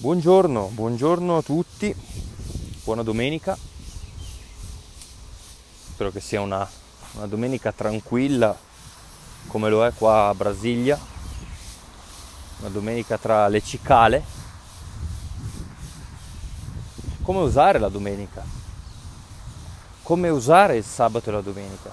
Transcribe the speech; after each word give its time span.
Buongiorno, 0.00 0.70
buongiorno 0.74 1.38
a 1.38 1.42
tutti, 1.42 1.92
buona 2.84 3.02
domenica. 3.02 3.58
Spero 5.92 6.12
che 6.12 6.20
sia 6.20 6.40
una, 6.40 6.64
una 7.14 7.26
domenica 7.26 7.72
tranquilla 7.72 8.56
come 9.48 9.68
lo 9.68 9.84
è 9.84 9.92
qua 9.92 10.28
a 10.28 10.34
Brasilia, 10.36 10.96
una 12.60 12.68
domenica 12.68 13.18
tra 13.18 13.48
le 13.48 13.60
cicale. 13.60 14.22
Come 17.22 17.40
usare 17.40 17.80
la 17.80 17.88
domenica? 17.88 18.44
Come 20.04 20.28
usare 20.28 20.76
il 20.76 20.84
sabato 20.84 21.30
e 21.30 21.32
la 21.32 21.40
domenica? 21.40 21.92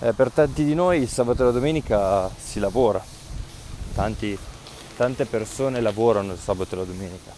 Eh, 0.00 0.12
per 0.12 0.30
tanti 0.30 0.62
di 0.62 0.74
noi 0.74 1.00
il 1.00 1.08
sabato 1.08 1.40
e 1.40 1.46
la 1.46 1.52
domenica 1.52 2.28
si 2.36 2.60
lavora, 2.60 3.02
tanti 3.94 4.52
tante 4.96 5.26
persone 5.26 5.80
lavorano 5.80 6.32
il 6.32 6.38
sabato 6.38 6.74
e 6.74 6.78
la 6.78 6.84
domenica. 6.84 7.32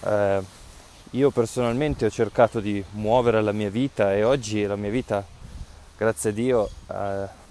Eh, 0.00 0.42
io 1.10 1.30
personalmente 1.30 2.06
ho 2.06 2.10
cercato 2.10 2.60
di 2.60 2.84
muovere 2.92 3.40
la 3.40 3.52
mia 3.52 3.70
vita 3.70 4.14
e 4.14 4.24
oggi 4.24 4.64
la 4.64 4.76
mia 4.76 4.90
vita, 4.90 5.24
grazie 5.96 6.30
a 6.30 6.32
Dio, 6.32 6.68
eh, 6.90 7.42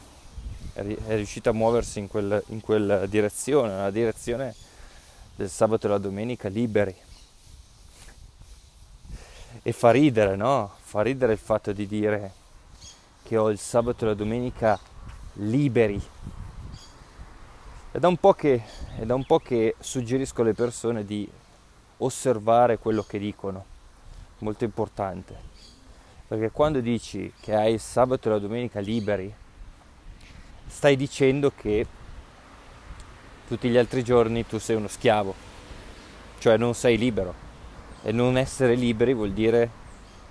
è 0.73 1.15
riuscita 1.15 1.51
a 1.51 1.53
muoversi 1.53 1.99
in, 1.99 2.07
quel, 2.07 2.43
in 2.47 2.59
quella 2.59 3.05
direzione, 3.05 3.69
nella 3.69 3.91
direzione 3.91 4.53
del 5.35 5.49
sabato 5.49 5.87
e 5.87 5.89
la 5.89 5.97
domenica 5.97 6.49
liberi. 6.49 6.95
E 9.61 9.71
fa 9.71 9.91
ridere, 9.91 10.35
no? 10.35 10.73
Fa 10.81 11.01
ridere 11.01 11.33
il 11.33 11.39
fatto 11.39 11.71
di 11.71 11.87
dire 11.87 12.33
che 13.23 13.37
ho 13.37 13.49
il 13.49 13.59
sabato 13.59 14.03
e 14.03 14.07
la 14.09 14.13
domenica 14.13 14.77
liberi 15.35 16.01
è 17.93 17.99
da 17.99 18.07
un 18.07 18.17
po' 18.17 18.33
che, 18.33 18.63
da 19.03 19.13
un 19.13 19.23
po 19.23 19.37
che 19.37 19.75
suggerisco 19.77 20.41
alle 20.41 20.55
persone 20.55 21.05
di 21.05 21.29
osservare 21.97 22.79
quello 22.79 23.03
che 23.03 23.19
dicono, 23.19 23.65
molto 24.39 24.63
importante, 24.63 25.35
perché 26.27 26.49
quando 26.49 26.79
dici 26.79 27.31
che 27.39 27.53
hai 27.53 27.73
il 27.73 27.79
sabato 27.79 28.27
e 28.27 28.31
la 28.31 28.39
domenica 28.39 28.79
liberi, 28.79 29.31
stai 30.65 30.95
dicendo 30.95 31.51
che 31.55 31.85
tutti 33.47 33.69
gli 33.69 33.77
altri 33.77 34.03
giorni 34.03 34.47
tu 34.47 34.57
sei 34.57 34.75
uno 34.75 34.87
schiavo, 34.87 35.35
cioè 36.39 36.57
non 36.57 36.73
sei 36.73 36.97
libero. 36.97 37.41
E 38.01 38.11
non 38.11 38.37
essere 38.37 38.73
liberi 38.73 39.13
vuol 39.13 39.33
dire 39.33 39.69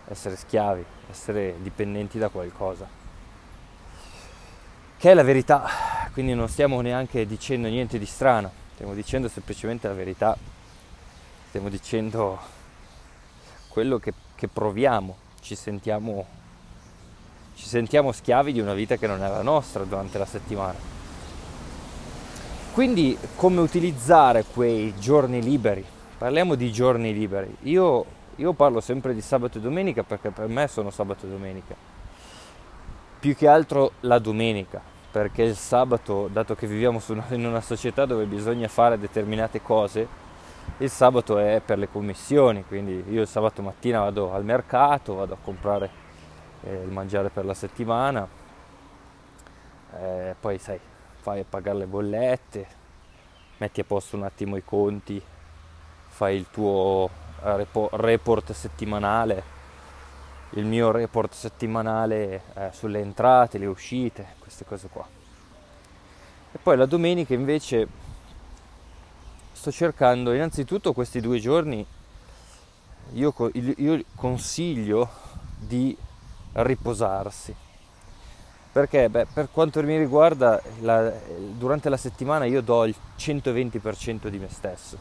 essere 0.09 0.35
schiavi, 0.35 0.85
essere 1.09 1.55
dipendenti 1.63 2.19
da 2.19 2.29
qualcosa. 2.29 2.89
Che 4.99 5.11
è 5.11 5.15
la 5.15 5.23
verità, 5.23 5.82
quindi 6.13 6.35
non 6.35 6.49
stiamo 6.49 6.81
neanche 6.83 7.27
dicendo 7.27 7.69
niente 7.69 7.99
di 7.99 8.05
strano, 8.07 8.51
stiamo 8.75 8.93
dicendo 8.93 9.29
semplicemente 9.29 9.89
la 9.89 9.95
verità, 9.95 10.37
stiamo 11.49 11.71
dicendo 11.71 12.39
quello 13.69 13.99
che, 13.99 14.13
che 14.35 14.49
proviamo, 14.49 15.17
ci 15.41 15.55
sentiamo, 15.55 16.27
ci 17.55 17.67
sentiamo 17.67 18.13
schiavi 18.13 18.53
di 18.53 18.61
una 18.61 18.75
vita 18.75 18.97
che 18.97 19.07
non 19.07 19.23
è 19.23 19.29
la 19.29 19.43
nostra 19.43 19.85
durante 19.85 20.19
la 20.19 20.27
settimana. 20.27 20.79
Quindi 22.75 23.17
come 23.37 23.61
utilizzare 23.61 24.45
quei 24.45 24.95
giorni 24.99 25.43
liberi? 25.43 25.85
Parliamo 26.19 26.55
di 26.55 26.71
giorni 26.71 27.15
liberi. 27.15 27.55
Io, 27.63 28.05
io 28.37 28.53
parlo 28.53 28.81
sempre 28.81 29.15
di 29.15 29.21
sabato 29.23 29.59
e 29.59 29.61
domenica 29.63 30.03
perché 30.03 30.31
per 30.31 30.49
me 30.49 30.69
sono 30.69 30.91
sabato 30.91 31.25
e 31.27 31.31
domenica. 31.31 31.75
Più 33.19 33.35
che 33.35 33.49
altro 33.49 33.93
la 34.01 34.19
domenica, 34.19 34.92
perché 35.13 35.43
il 35.43 35.57
sabato, 35.57 36.27
dato 36.33 36.55
che 36.55 36.67
viviamo 36.67 36.99
in 37.31 37.45
una 37.45 37.61
società 37.61 38.07
dove 38.07 38.25
bisogna 38.25 38.67
fare 38.67 38.99
determinate 38.99 39.61
cose, 39.61 40.09
il 40.79 40.89
sabato 40.89 41.37
è 41.37 41.61
per 41.63 41.77
le 41.77 41.91
commissioni, 41.91 42.65
quindi 42.65 43.05
io 43.11 43.21
il 43.21 43.29
sabato 43.29 43.61
mattina 43.61 44.01
vado 44.01 44.33
al 44.33 44.43
mercato, 44.43 45.17
vado 45.17 45.35
a 45.35 45.37
comprare 45.43 45.91
eh, 46.63 46.83
il 46.83 46.89
mangiare 46.89 47.29
per 47.29 47.45
la 47.45 47.53
settimana, 47.53 48.27
eh, 50.01 50.35
poi 50.41 50.57
sai, 50.57 50.81
fai 51.21 51.41
a 51.41 51.45
pagare 51.47 51.79
le 51.79 51.87
bollette, 51.87 52.67
metti 53.59 53.81
a 53.81 53.85
posto 53.85 54.17
un 54.17 54.23
attimo 54.23 54.57
i 54.57 54.65
conti, 54.65 55.23
fai 56.09 56.37
il 56.37 56.47
tuo 56.51 57.11
report 57.43 58.53
settimanale 58.53 59.52
il 60.55 60.67
mio 60.67 60.91
report 60.91 61.33
settimanale 61.33 62.43
eh, 62.55 62.71
sulle 62.73 63.01
entrate, 63.01 63.59
le 63.59 63.67
uscite, 63.67 64.35
queste 64.39 64.65
cose 64.65 64.89
qua. 64.89 65.07
E 66.53 66.59
poi 66.63 66.77
la 66.77 66.87
domenica 66.87 67.33
invece 67.33 67.89
sto 69.53 69.71
cercando 69.71 70.33
innanzitutto 70.33 70.93
questi 70.93 71.21
due 71.21 71.39
giorni, 71.39 71.87
io, 73.13 73.35
io 73.55 74.05
consiglio 74.15 75.09
di 75.59 75.97
riposarsi. 76.53 77.55
Perché 78.73 79.09
beh, 79.09 79.27
per 79.33 79.49
quanto 79.53 79.83
mi 79.83 79.97
riguarda, 79.99 80.61
la, 80.81 81.13
durante 81.57 81.89
la 81.89 81.97
settimana 81.97 82.45
io 82.45 82.63
do 82.63 82.85
il 82.85 82.95
120% 83.19 84.29
di 84.29 84.39
me 84.39 84.49
stesso. 84.49 84.99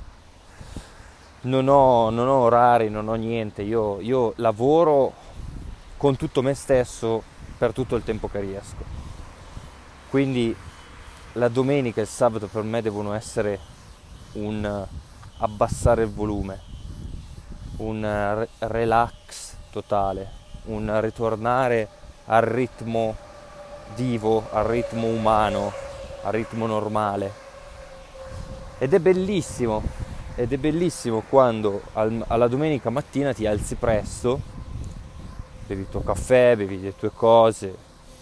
Non 1.41 1.67
ho, 1.67 2.09
non 2.09 2.27
ho 2.27 2.39
orari, 2.41 2.89
non 2.89 3.07
ho 3.07 3.15
niente, 3.15 3.63
io, 3.63 3.99
io 3.99 4.33
lavoro 4.37 5.13
con 6.01 6.15
tutto 6.15 6.41
me 6.41 6.55
stesso 6.55 7.21
per 7.59 7.73
tutto 7.73 7.95
il 7.95 8.03
tempo 8.03 8.27
che 8.27 8.39
riesco. 8.39 8.83
Quindi 10.09 10.55
la 11.33 11.47
domenica 11.47 11.99
e 11.99 12.05
il 12.05 12.09
sabato 12.09 12.47
per 12.47 12.63
me 12.63 12.81
devono 12.81 13.13
essere 13.13 13.59
un 14.31 14.87
abbassare 15.37 16.01
il 16.01 16.09
volume, 16.09 16.59
un 17.77 18.47
relax 18.57 19.53
totale, 19.69 20.27
un 20.65 20.99
ritornare 21.01 21.87
al 22.25 22.41
ritmo 22.41 23.15
vivo, 23.93 24.47
al 24.51 24.65
ritmo 24.65 25.05
umano, 25.05 25.71
al 26.23 26.31
ritmo 26.31 26.65
normale. 26.65 27.31
Ed 28.79 28.91
è 28.95 28.99
bellissimo, 28.99 29.83
ed 30.33 30.51
è 30.51 30.57
bellissimo 30.57 31.21
quando 31.29 31.79
al, 31.93 32.25
alla 32.27 32.47
domenica 32.47 32.89
mattina 32.89 33.33
ti 33.33 33.45
alzi 33.45 33.75
presto 33.75 34.60
bevi 35.71 35.83
il 35.83 35.89
tuo 35.89 36.01
caffè, 36.01 36.55
bevi 36.57 36.81
le 36.81 36.95
tue 36.97 37.11
cose, 37.13 37.73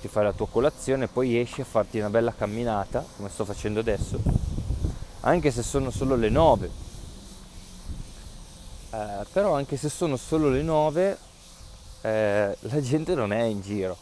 ti 0.01 0.07
fai 0.07 0.23
la 0.23 0.33
tua 0.33 0.47
colazione, 0.47 1.07
poi 1.07 1.39
esci 1.39 1.61
a 1.61 1.65
farti 1.65 1.97
una 1.97 2.11
bella 2.11 2.31
camminata, 2.31 3.03
come 3.17 3.29
sto 3.29 3.43
facendo 3.43 3.79
adesso, 3.79 4.19
anche 5.21 5.49
se 5.49 5.63
sono 5.63 5.89
solo 5.89 6.15
le 6.15 6.29
9. 6.29 6.69
Eh, 8.91 9.25
però 9.31 9.55
anche 9.55 9.77
se 9.77 9.89
sono 9.89 10.15
solo 10.15 10.49
le 10.49 10.61
9, 10.61 11.17
eh, 12.01 12.57
la 12.59 12.81
gente 12.81 13.15
non 13.15 13.33
è 13.33 13.41
in 13.43 13.61
giro. 13.61 13.97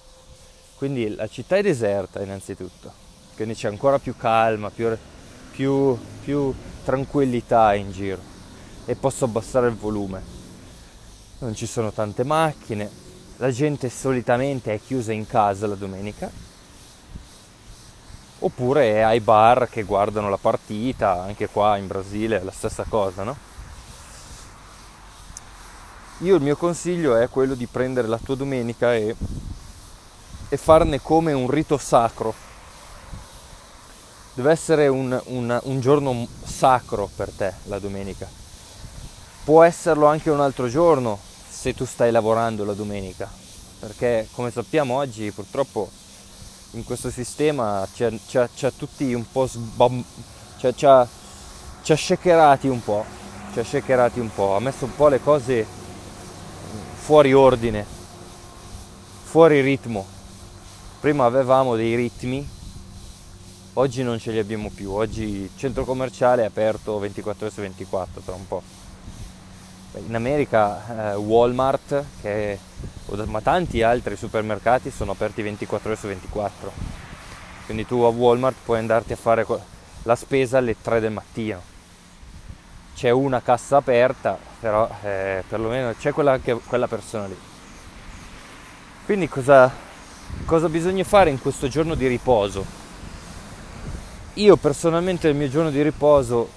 Quindi 0.75 1.15
la 1.15 1.27
città 1.27 1.55
è 1.55 1.61
deserta 1.61 2.21
innanzitutto, 2.21 2.91
quindi 3.35 3.55
c'è 3.55 3.67
ancora 3.69 3.97
più 3.97 4.15
calma, 4.15 4.69
più, 4.69 4.95
più, 5.51 5.97
più 6.21 6.53
tranquillità 6.83 7.73
in 7.73 7.91
giro 7.91 8.19
e 8.85 8.95
posso 8.95 9.25
abbassare 9.25 9.69
il 9.69 9.75
volume. 9.75 10.35
Non 11.39 11.55
ci 11.55 11.65
sono 11.65 11.91
tante 11.91 12.23
macchine, 12.23 13.05
la 13.37 13.51
gente 13.51 13.89
solitamente 13.89 14.73
è 14.73 14.79
chiusa 14.83 15.13
in 15.13 15.27
casa 15.27 15.67
la 15.67 15.75
domenica, 15.75 16.29
oppure 18.39 18.93
è 18.93 18.99
ai 18.99 19.19
bar 19.19 19.69
che 19.69 19.83
guardano 19.83 20.29
la 20.29 20.37
partita, 20.37 21.21
anche 21.21 21.47
qua 21.47 21.77
in 21.77 21.87
Brasile 21.87 22.39
è 22.39 22.43
la 22.43 22.51
stessa 22.51 22.85
cosa, 22.87 23.23
no? 23.23 23.37
Io 26.21 26.35
il 26.35 26.41
mio 26.41 26.55
consiglio 26.55 27.15
è 27.15 27.29
quello 27.29 27.53
di 27.53 27.67
prendere 27.67 28.07
la 28.07 28.17
tua 28.17 28.35
domenica 28.35 28.95
e, 28.95 29.15
e 30.49 30.57
farne 30.57 30.99
come 30.99 31.31
un 31.31 31.47
rito 31.47 31.77
sacro. 31.77 32.33
Deve 34.33 34.51
essere 34.51 34.87
un, 34.87 35.19
un, 35.25 35.59
un 35.63 35.79
giorno 35.79 36.27
sacro 36.43 37.07
per 37.15 37.29
te 37.29 37.53
la 37.65 37.77
domenica. 37.77 38.27
Può 39.43 39.61
esserlo 39.61 40.07
anche 40.07 40.31
un 40.31 40.41
altro 40.41 40.67
giorno, 40.67 41.19
se 41.57 41.73
tu 41.73 41.85
stai 41.85 42.11
lavorando 42.11 42.63
la 42.63 42.73
domenica, 42.73 43.27
perché 43.79 44.27
come 44.33 44.51
sappiamo 44.51 44.93
oggi 44.93 45.31
purtroppo 45.31 45.89
in 46.71 46.83
questo 46.83 47.09
sistema 47.09 47.85
c'è, 47.91 48.13
c'è 48.27 48.71
tutti 48.77 49.11
un 49.11 49.25
po' 49.31 49.47
sbam, 49.47 50.03
c'è, 50.59 50.71
c'è 50.75 51.95
shakerati 51.95 52.67
un 52.67 52.83
po', 52.83 53.03
c'è 53.53 53.63
shakerati 53.63 54.19
un 54.19 54.31
po', 54.31 54.55
ha 54.55 54.59
messo 54.59 54.85
un 54.85 54.95
po' 54.95 55.07
le 55.07 55.19
cose 55.19 55.65
fuori 56.93 57.33
ordine, 57.33 57.83
fuori 59.23 59.59
ritmo. 59.61 60.05
Prima 60.99 61.25
avevamo 61.25 61.75
dei 61.75 61.95
ritmi, 61.95 62.47
oggi 63.73 64.03
non 64.03 64.19
ce 64.19 64.31
li 64.31 64.37
abbiamo 64.37 64.69
più, 64.69 64.91
oggi 64.91 65.23
il 65.23 65.49
centro 65.55 65.85
commerciale 65.85 66.43
è 66.43 66.45
aperto 66.45 66.99
24 66.99 67.47
ore 67.47 67.55
su 67.55 67.61
24 67.61 68.21
tra 68.21 68.35
un 68.35 68.47
po' 68.47 68.76
in 70.05 70.15
America 70.15 71.11
eh, 71.11 71.15
Walmart, 71.15 72.03
che, 72.21 72.59
ma 73.25 73.41
tanti 73.41 73.81
altri 73.81 74.15
supermercati 74.15 74.91
sono 74.91 75.11
aperti 75.11 75.41
24 75.41 75.89
ore 75.89 75.99
su 75.99 76.07
24. 76.07 76.71
Quindi 77.65 77.85
tu 77.85 78.01
a 78.01 78.09
Walmart 78.09 78.55
puoi 78.63 78.79
andarti 78.79 79.13
a 79.13 79.17
fare 79.17 79.45
la 80.03 80.15
spesa 80.15 80.57
alle 80.59 80.75
3 80.81 80.99
del 80.99 81.11
mattino. 81.11 81.61
c'è 82.95 83.09
una 83.09 83.41
cassa 83.41 83.77
aperta, 83.77 84.37
però 84.59 84.89
eh, 85.03 85.43
perlomeno 85.47 85.93
c'è 85.99 86.11
quella, 86.11 86.31
anche 86.33 86.53
quella 86.53 86.87
persona 86.87 87.27
lì. 87.27 87.37
Quindi 89.05 89.27
cosa, 89.27 89.71
cosa 90.45 90.67
bisogna 90.69 91.03
fare 91.03 91.29
in 91.29 91.39
questo 91.39 91.67
giorno 91.67 91.95
di 91.95 92.07
riposo? 92.07 92.65
Io 94.35 94.55
personalmente 94.57 95.27
nel 95.27 95.37
mio 95.37 95.49
giorno 95.49 95.69
di 95.69 95.81
riposo 95.81 96.49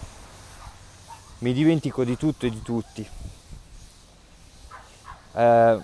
mi 1.38 1.52
dimentico 1.52 2.04
di 2.04 2.16
tutto 2.16 2.46
e 2.46 2.50
di 2.50 2.62
tutti. 2.62 3.08
Eh, 5.32 5.78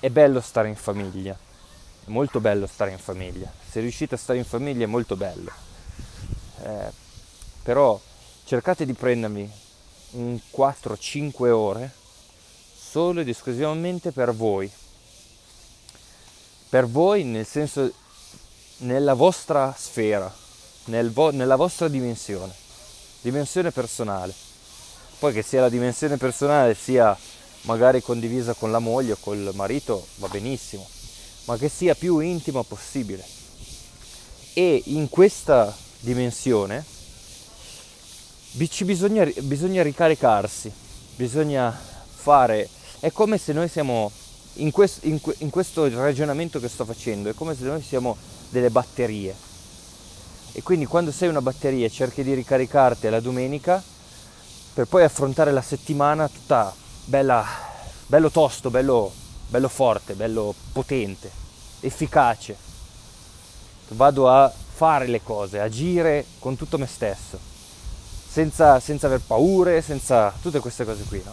è 0.00 0.10
bello 0.10 0.40
stare 0.40 0.68
in 0.68 0.76
famiglia, 0.76 1.32
è 1.32 2.10
molto 2.10 2.40
bello 2.40 2.66
stare 2.66 2.90
in 2.90 2.98
famiglia. 2.98 3.50
Se 3.68 3.80
riuscite 3.80 4.14
a 4.14 4.18
stare 4.18 4.38
in 4.38 4.44
famiglia 4.44 4.84
è 4.84 4.88
molto 4.88 5.16
bello. 5.16 5.50
Eh, 6.62 6.90
però 7.62 7.98
cercate 8.44 8.84
di 8.84 8.92
prendermi 8.92 9.50
un 10.12 10.38
4-5 10.54 11.48
ore 11.50 11.90
solo 12.76 13.20
ed 13.20 13.28
esclusivamente 13.28 14.12
per 14.12 14.34
voi. 14.34 14.70
Per 16.68 16.86
voi 16.86 17.24
nel 17.24 17.46
senso 17.46 17.92
nella 18.78 19.14
vostra 19.14 19.74
sfera, 19.76 20.32
nel 20.86 21.10
vo- 21.10 21.30
nella 21.30 21.56
vostra 21.56 21.88
dimensione, 21.88 22.52
dimensione 23.20 23.70
personale. 23.70 24.34
Poi 25.18 25.32
che 25.32 25.42
sia 25.42 25.60
la 25.60 25.68
dimensione 25.68 26.16
personale 26.16 26.74
sia 26.74 27.16
magari 27.64 28.02
condivisa 28.02 28.54
con 28.54 28.70
la 28.70 28.78
moglie 28.78 29.12
o 29.12 29.18
col 29.20 29.50
marito 29.54 30.06
va 30.16 30.28
benissimo, 30.28 30.86
ma 31.44 31.56
che 31.56 31.68
sia 31.68 31.94
più 31.94 32.18
intima 32.18 32.62
possibile. 32.62 33.24
E 34.52 34.82
in 34.86 35.08
questa 35.08 35.74
dimensione 36.00 36.84
bisogna, 38.52 39.28
bisogna 39.40 39.82
ricaricarsi, 39.82 40.70
bisogna 41.16 41.76
fare, 42.14 42.68
è 43.00 43.10
come 43.10 43.38
se 43.38 43.52
noi 43.52 43.68
siamo, 43.68 44.10
in, 44.54 44.70
quest, 44.70 45.04
in, 45.04 45.18
in 45.38 45.50
questo 45.50 45.88
ragionamento 45.88 46.60
che 46.60 46.68
sto 46.68 46.84
facendo, 46.84 47.28
è 47.28 47.34
come 47.34 47.56
se 47.56 47.64
noi 47.64 47.82
siamo 47.82 48.16
delle 48.50 48.70
batterie. 48.70 49.34
E 50.52 50.62
quindi 50.62 50.86
quando 50.86 51.10
sei 51.10 51.28
una 51.28 51.42
batteria 51.42 51.88
cerchi 51.88 52.22
di 52.22 52.32
ricaricarti 52.32 53.08
la 53.08 53.18
domenica 53.18 53.82
per 54.72 54.86
poi 54.86 55.02
affrontare 55.02 55.50
la 55.50 55.62
settimana 55.62 56.28
tutta 56.28 56.72
bella, 57.04 57.44
bello 58.06 58.30
tosto, 58.30 58.70
bello, 58.70 59.12
bello 59.48 59.68
forte, 59.68 60.14
bello 60.14 60.54
potente, 60.72 61.30
efficace. 61.80 62.56
Vado 63.88 64.28
a 64.28 64.50
fare 64.50 65.06
le 65.06 65.22
cose, 65.22 65.60
agire 65.60 66.24
con 66.38 66.56
tutto 66.56 66.78
me 66.78 66.86
stesso 66.86 67.52
senza, 68.34 68.80
senza 68.80 69.06
aver 69.06 69.20
paure, 69.24 69.80
senza 69.80 70.34
tutte 70.42 70.58
queste 70.58 70.84
cose 70.84 71.04
qui, 71.04 71.22
no? 71.24 71.32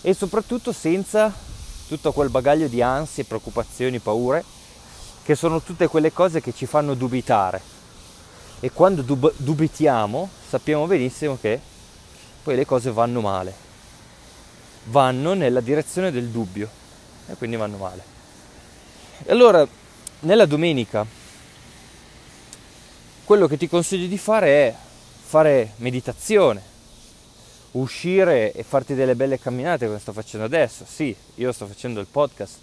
E 0.00 0.14
soprattutto 0.14 0.72
senza 0.72 1.30
tutto 1.86 2.10
quel 2.12 2.30
bagaglio 2.30 2.68
di 2.68 2.80
ansie, 2.80 3.24
preoccupazioni, 3.24 3.98
paure, 3.98 4.42
che 5.22 5.34
sono 5.34 5.60
tutte 5.60 5.88
quelle 5.88 6.10
cose 6.10 6.40
che 6.40 6.54
ci 6.54 6.64
fanno 6.64 6.94
dubitare. 6.94 7.60
E 8.60 8.70
quando 8.72 9.02
dub- 9.02 9.34
dubitiamo 9.36 10.26
sappiamo 10.48 10.86
benissimo 10.86 11.36
che 11.38 11.60
poi 12.42 12.56
le 12.56 12.64
cose 12.64 12.90
vanno 12.90 13.20
male. 13.20 13.54
Vanno 14.84 15.34
nella 15.34 15.60
direzione 15.60 16.10
del 16.10 16.28
dubbio 16.28 16.68
e 17.28 17.34
quindi 17.34 17.56
vanno 17.56 17.76
male. 17.76 18.02
E 19.24 19.30
allora, 19.30 19.66
nella 20.20 20.46
domenica, 20.46 21.06
quello 23.24 23.46
che 23.46 23.56
ti 23.56 23.68
consiglio 23.68 24.06
di 24.06 24.18
fare 24.18 24.48
è 24.48 24.74
fare 25.24 25.72
meditazione, 25.76 26.62
uscire 27.72 28.52
e 28.52 28.62
farti 28.62 28.94
delle 28.94 29.14
belle 29.14 29.38
camminate 29.38 29.86
come 29.86 29.98
sto 29.98 30.12
facendo 30.12 30.44
adesso. 30.44 30.84
Sì, 30.86 31.14
io 31.36 31.52
sto 31.52 31.66
facendo 31.66 32.00
il 32.00 32.06
podcast, 32.06 32.58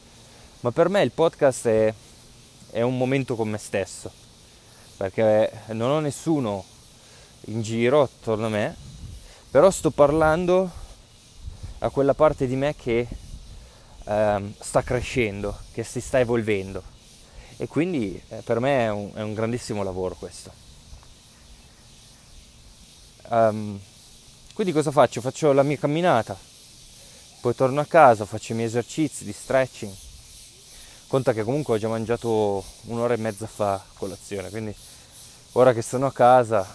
ma 0.60 0.72
per 0.72 0.90
me 0.90 1.02
il 1.02 1.12
podcast 1.12 1.68
è, 1.68 1.94
è 2.72 2.82
un 2.82 2.98
momento 2.98 3.36
con 3.36 3.50
me 3.50 3.58
stesso, 3.58 4.12
perché 4.98 5.52
non 5.68 5.90
ho 5.90 6.00
nessuno 6.00 6.64
in 7.46 7.62
giro 7.62 8.04
attorno 8.04 8.48
a 8.48 8.50
me, 8.50 8.76
però 9.50 9.72
sto 9.72 9.90
parlando 9.90 10.70
a 11.80 11.90
quella 11.90 12.14
parte 12.14 12.48
di 12.48 12.56
me 12.56 12.76
che 12.76 13.08
ehm, 14.06 14.54
sta 14.60 14.82
crescendo, 14.82 15.58
che 15.72 15.84
si 15.84 16.02
sta 16.02 16.20
evolvendo. 16.20 16.84
E 17.58 17.68
quindi 17.68 18.22
eh, 18.30 18.38
per 18.38 18.60
me 18.60 18.86
è 18.86 18.90
un, 18.90 19.12
è 19.14 19.22
un 19.22 19.34
grandissimo 19.34 19.84
lavoro 19.84 20.16
questo. 20.16 20.52
Um, 23.30 23.80
quindi 24.54 24.74
cosa 24.74 24.92
faccio? 24.92 25.22
Faccio 25.22 25.52
la 25.54 25.64
mia 25.64 25.78
camminata, 25.78 26.36
poi 27.42 27.54
torno 27.54 27.80
a 27.80 27.86
casa, 27.86 28.26
faccio 28.26 28.54
i 28.54 28.56
miei 28.56 28.68
esercizi 28.68 29.24
di 29.24 29.32
stretching. 29.32 29.94
Conta 31.08 31.34
che 31.34 31.44
comunque 31.44 31.76
ho 31.76 31.78
già 31.78 31.88
mangiato 31.88 32.64
un'ora 32.84 33.14
e 33.14 33.18
mezza 33.18 33.48
fa 33.48 33.84
colazione, 33.94 34.50
quindi 34.50 34.76
ora 35.54 35.74
che 35.74 35.82
sono 35.82 36.08
a 36.08 36.12
casa, 36.12 36.66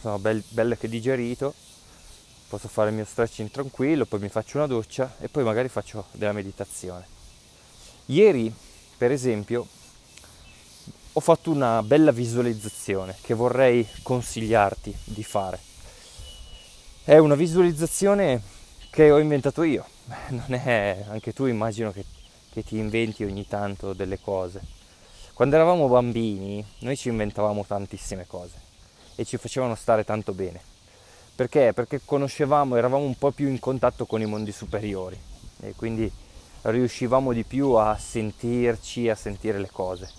sono 0.00 0.18
bello, 0.18 0.42
bello 0.48 0.74
che 0.76 0.88
digerito, 0.88 1.54
posso 2.50 2.68
fare 2.68 2.90
il 2.90 2.96
mio 2.96 3.06
stretching 3.06 3.50
tranquillo, 3.50 4.04
poi 4.04 4.20
mi 4.20 4.28
faccio 4.28 4.58
una 4.58 4.66
doccia 4.66 5.14
e 5.20 5.28
poi 5.28 5.44
magari 5.44 5.68
faccio 5.68 6.04
della 6.10 6.32
meditazione. 6.32 7.06
Ieri, 8.06 8.52
per 8.98 9.10
esempio, 9.10 9.66
ho 11.12 11.20
fatto 11.20 11.50
una 11.50 11.82
bella 11.82 12.10
visualizzazione 12.10 13.16
che 13.22 13.32
vorrei 13.32 13.88
consigliarti 14.02 14.94
di 15.04 15.24
fare 15.24 15.68
è 17.10 17.18
una 17.18 17.34
visualizzazione 17.34 18.40
che 18.90 19.10
ho 19.10 19.18
inventato 19.18 19.64
io, 19.64 19.84
non 20.28 20.52
è 20.52 21.04
anche 21.08 21.32
tu 21.32 21.46
immagino 21.46 21.90
che, 21.90 22.04
che 22.52 22.62
ti 22.62 22.76
inventi 22.78 23.24
ogni 23.24 23.48
tanto 23.48 23.94
delle 23.94 24.20
cose. 24.20 24.60
Quando 25.32 25.56
eravamo 25.56 25.88
bambini 25.88 26.64
noi 26.80 26.96
ci 26.96 27.08
inventavamo 27.08 27.64
tantissime 27.64 28.26
cose 28.28 28.54
e 29.16 29.24
ci 29.24 29.38
facevano 29.38 29.74
stare 29.74 30.04
tanto 30.04 30.32
bene. 30.32 30.69
Perché? 31.40 31.72
Perché 31.72 32.02
conoscevamo, 32.04 32.76
eravamo 32.76 33.02
un 33.02 33.16
po' 33.16 33.30
più 33.30 33.48
in 33.48 33.58
contatto 33.58 34.04
con 34.04 34.20
i 34.20 34.26
mondi 34.26 34.52
superiori 34.52 35.18
e 35.60 35.72
quindi 35.74 36.12
riuscivamo 36.60 37.32
di 37.32 37.44
più 37.44 37.70
a 37.70 37.96
sentirci, 37.96 39.08
a 39.08 39.14
sentire 39.14 39.58
le 39.58 39.70
cose 39.70 40.10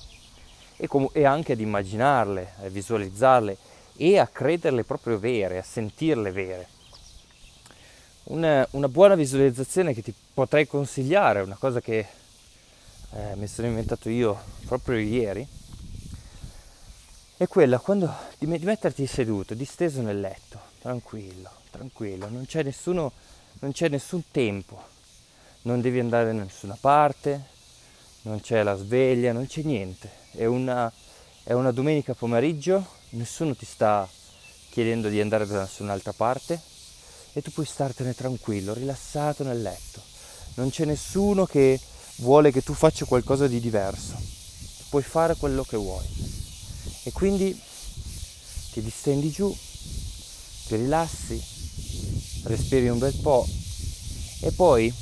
e, 0.78 0.88
com- 0.88 1.12
e 1.14 1.24
anche 1.24 1.52
ad 1.52 1.60
immaginarle, 1.60 2.54
a 2.64 2.70
visualizzarle 2.70 3.56
e 3.98 4.18
a 4.18 4.26
crederle 4.26 4.84
proprio 4.84 5.20
vere, 5.20 5.60
a 5.60 5.62
sentirle 5.62 6.32
vere 6.32 6.68
una, 8.24 8.68
una, 8.72 8.90
buona 8.90 9.14
visualizzazione 9.14 9.94
che 9.94 10.02
ti 10.02 10.12
potrei 10.34 10.66
consigliare, 10.66 11.42
una 11.42 11.58
cosa 11.60 11.82
che 11.82 12.00
eh, 13.12 13.36
mi 13.36 13.46
sono 13.46 13.68
inventato 13.68 14.10
io 14.10 14.42
proprio 14.66 14.98
ieri, 14.98 15.48
è 17.38 17.48
quella 17.48 17.78
quando, 17.78 18.12
di, 18.40 18.48
di 18.58 18.66
metterti 18.66 19.06
seduto, 19.06 19.54
disteso 19.54 20.02
nel 20.02 20.20
letto, 20.20 20.71
tranquillo, 20.82 21.50
tranquillo, 21.70 22.28
non 22.28 22.46
c'è, 22.48 22.64
nessuno, 22.64 23.12
non 23.60 23.72
c'è 23.72 23.88
nessun 23.88 24.24
tempo, 24.32 24.84
non 25.64 25.80
devi 25.80 26.00
andare 26.00 26.26
da 26.26 26.32
nessuna 26.32 26.76
parte, 26.80 27.50
non 28.24 28.42
c'è 28.42 28.64
la 28.64 28.76
sveglia, 28.76 29.32
non 29.32 29.46
c'è 29.46 29.62
niente, 29.62 30.10
è 30.32 30.46
una, 30.46 30.92
è 31.44 31.54
una 31.54 31.72
domenica 31.72 32.16
pomeriggio, 32.16 32.84
nessuno 33.10 33.56
ti 33.56 33.66
sta 33.66 34.10
chiedendo 34.72 35.08
di 35.08 35.22
andare 35.22 35.46
da 35.46 35.62
nessun'altra 35.62 36.14
parte, 36.14 36.60
e 37.34 37.42
tu 37.44 37.52
puoi 37.52 37.68
startene 37.68 38.16
tranquillo, 38.16 38.74
rilassato 38.74 39.44
nel 39.44 39.62
letto. 39.62 40.02
Non 40.56 40.70
c'è 40.72 40.86
nessuno 40.86 41.46
che 41.46 41.80
vuole 42.18 42.52
che 42.52 42.62
tu 42.64 42.74
faccia 42.74 43.06
qualcosa 43.06 43.48
di 43.48 43.60
diverso. 43.60 44.20
Puoi 44.90 45.04
fare 45.04 45.36
quello 45.36 45.64
che 45.64 45.78
vuoi. 45.78 46.06
E 47.04 47.12
quindi 47.12 47.58
ti 48.72 48.82
distendi 48.82 49.30
giù, 49.30 49.56
ti 50.72 50.78
rilassi, 50.78 51.44
respiri 52.44 52.88
un 52.88 52.98
bel 52.98 53.14
po' 53.16 53.46
e 54.40 54.52
poi 54.52 54.94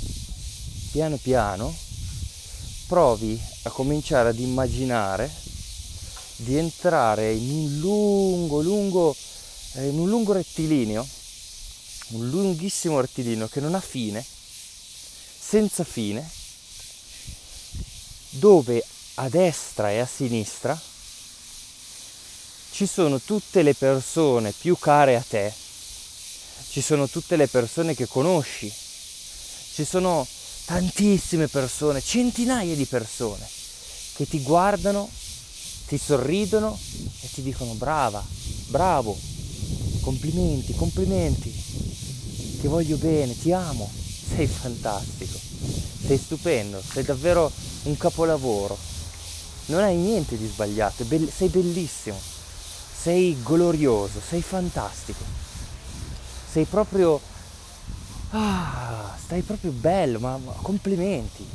piano 0.92 1.16
piano 1.18 1.72
provi 2.88 3.40
a 3.64 3.70
cominciare 3.70 4.30
ad 4.30 4.40
immaginare 4.40 5.32
di 6.38 6.58
entrare 6.58 7.34
in 7.34 7.52
un 7.52 7.80
lungo, 7.82 8.62
lungo, 8.62 9.16
eh, 9.74 9.90
in 9.90 10.00
un 10.00 10.10
lungo 10.10 10.34
rettilineo 10.34 11.08
un 12.14 12.30
lunghissimo 12.30 13.00
rettilineo 13.00 13.48
che 13.48 13.60
non 13.60 13.76
ha 13.76 13.80
fine, 13.80 14.26
senza 14.26 15.84
fine, 15.84 16.28
dove 18.30 18.84
a 19.16 19.30
destra 19.30 19.92
e 19.92 20.00
a 20.00 20.08
sinistra 20.08 20.80
ci 22.72 22.86
sono 22.86 23.20
tutte 23.20 23.62
le 23.62 23.74
persone 23.74 24.52
più 24.52 24.78
care 24.78 25.16
a 25.16 25.24
te, 25.28 25.52
ci 26.70 26.82
sono 26.82 27.08
tutte 27.08 27.36
le 27.36 27.48
persone 27.48 27.96
che 27.96 28.08
conosci, 28.08 28.72
ci 29.74 29.84
sono 29.84 30.26
tantissime 30.66 31.48
persone, 31.48 32.02
centinaia 32.02 32.76
di 32.76 32.86
persone 32.86 33.48
che 34.16 34.28
ti 34.28 34.42
guardano, 34.42 35.10
ti 35.88 35.98
sorridono 35.98 36.78
e 37.22 37.30
ti 37.34 37.42
dicono 37.42 37.74
brava, 37.74 38.24
bravo, 38.68 39.18
complimenti, 40.02 40.76
complimenti. 40.76 41.50
Ti 42.60 42.68
voglio 42.68 42.98
bene, 42.98 43.40
ti 43.40 43.54
amo, 43.54 43.90
sei 44.36 44.46
fantastico, 44.46 45.40
sei 46.06 46.18
stupendo, 46.18 46.84
sei 46.86 47.04
davvero 47.04 47.50
un 47.84 47.96
capolavoro, 47.96 48.78
non 49.68 49.82
hai 49.82 49.96
niente 49.96 50.38
di 50.38 50.46
sbagliato, 50.46 51.06
sei 51.34 51.48
bellissimo, 51.48 52.20
sei 53.02 53.42
glorioso, 53.42 54.20
sei 54.20 54.42
fantastico, 54.42 55.24
sei 56.52 56.66
proprio, 56.66 57.20
ah, 58.32 59.16
stai 59.24 59.42
proprio 59.42 59.72
bello, 59.72 60.20
ma, 60.20 60.36
ma 60.38 60.52
complimenti, 60.62 61.48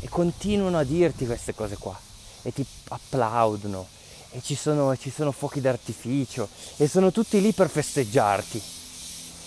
e 0.00 0.08
continuano 0.08 0.78
a 0.78 0.84
dirti 0.84 1.26
queste 1.26 1.54
cose 1.54 1.76
qua, 1.76 1.96
e 2.42 2.52
ti 2.52 2.66
applaudono, 2.88 3.86
e 4.32 4.42
ci 4.42 4.56
sono, 4.56 4.96
ci 4.96 5.12
sono 5.14 5.30
fuochi 5.30 5.60
d'artificio, 5.60 6.48
e 6.76 6.88
sono 6.88 7.12
tutti 7.12 7.40
lì 7.40 7.52
per 7.52 7.70
festeggiarti, 7.70 8.60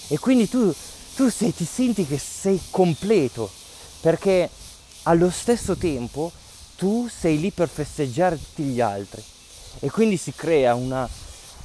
e 0.07 0.19
quindi 0.19 0.47
tu, 0.47 0.73
tu 1.15 1.29
sei, 1.29 1.53
ti 1.53 1.65
senti 1.65 2.07
che 2.07 2.17
sei 2.17 2.61
completo, 2.69 3.51
perché 3.99 4.49
allo 5.03 5.29
stesso 5.29 5.75
tempo 5.75 6.31
tu 6.77 7.09
sei 7.09 7.37
lì 7.39 7.51
per 7.51 7.67
festeggiarti 7.67 8.63
gli 8.63 8.79
altri. 8.79 9.23
E 9.79 9.89
quindi 9.89 10.17
si 10.17 10.33
crea 10.35 10.75
una, 10.75 11.09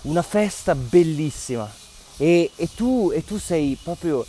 una 0.03 0.23
festa 0.23 0.75
bellissima. 0.75 1.71
E, 2.17 2.51
e, 2.57 2.69
tu, 2.75 3.11
e, 3.15 3.25
tu, 3.25 3.39
sei 3.39 3.79
proprio, 3.83 4.27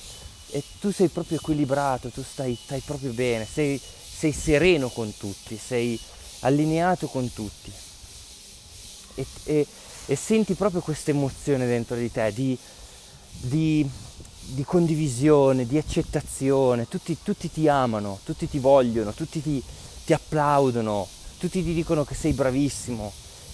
e 0.50 0.64
tu 0.80 0.92
sei 0.92 1.08
proprio 1.08 1.38
equilibrato, 1.38 2.10
tu 2.10 2.24
stai, 2.24 2.58
stai 2.62 2.82
proprio 2.82 3.12
bene, 3.12 3.48
sei, 3.52 3.80
sei, 3.80 4.32
sereno 4.32 4.90
con 4.90 5.16
tutti, 5.18 5.58
sei 5.58 6.00
allineato 6.42 7.08
con 7.08 7.32
tutti. 7.34 7.72
E, 9.44 9.68
e 10.06 10.16
senti 10.16 10.54
proprio 10.54 10.82
questa 10.82 11.12
emozione 11.12 11.66
dentro 11.66 11.96
di 11.96 12.12
te 12.12 12.32
di, 12.34 12.58
di 13.42 13.90
di 14.52 14.64
condivisione, 14.64 15.66
di 15.66 15.78
accettazione, 15.78 16.88
tutti, 16.88 17.18
tutti, 17.22 17.52
ti 17.52 17.68
amano, 17.68 18.20
tutti 18.24 18.50
ti 18.50 18.60
vogliono, 18.60 19.14
tutti 19.14 19.42
ti, 19.42 19.62
ti 20.06 20.14
applaudono, 20.14 21.08
tutti 21.38 21.64
ti 21.64 21.74
dicono 21.74 22.04
che 22.04 22.16
sei 22.16 22.34
bravissimo, 22.34 23.12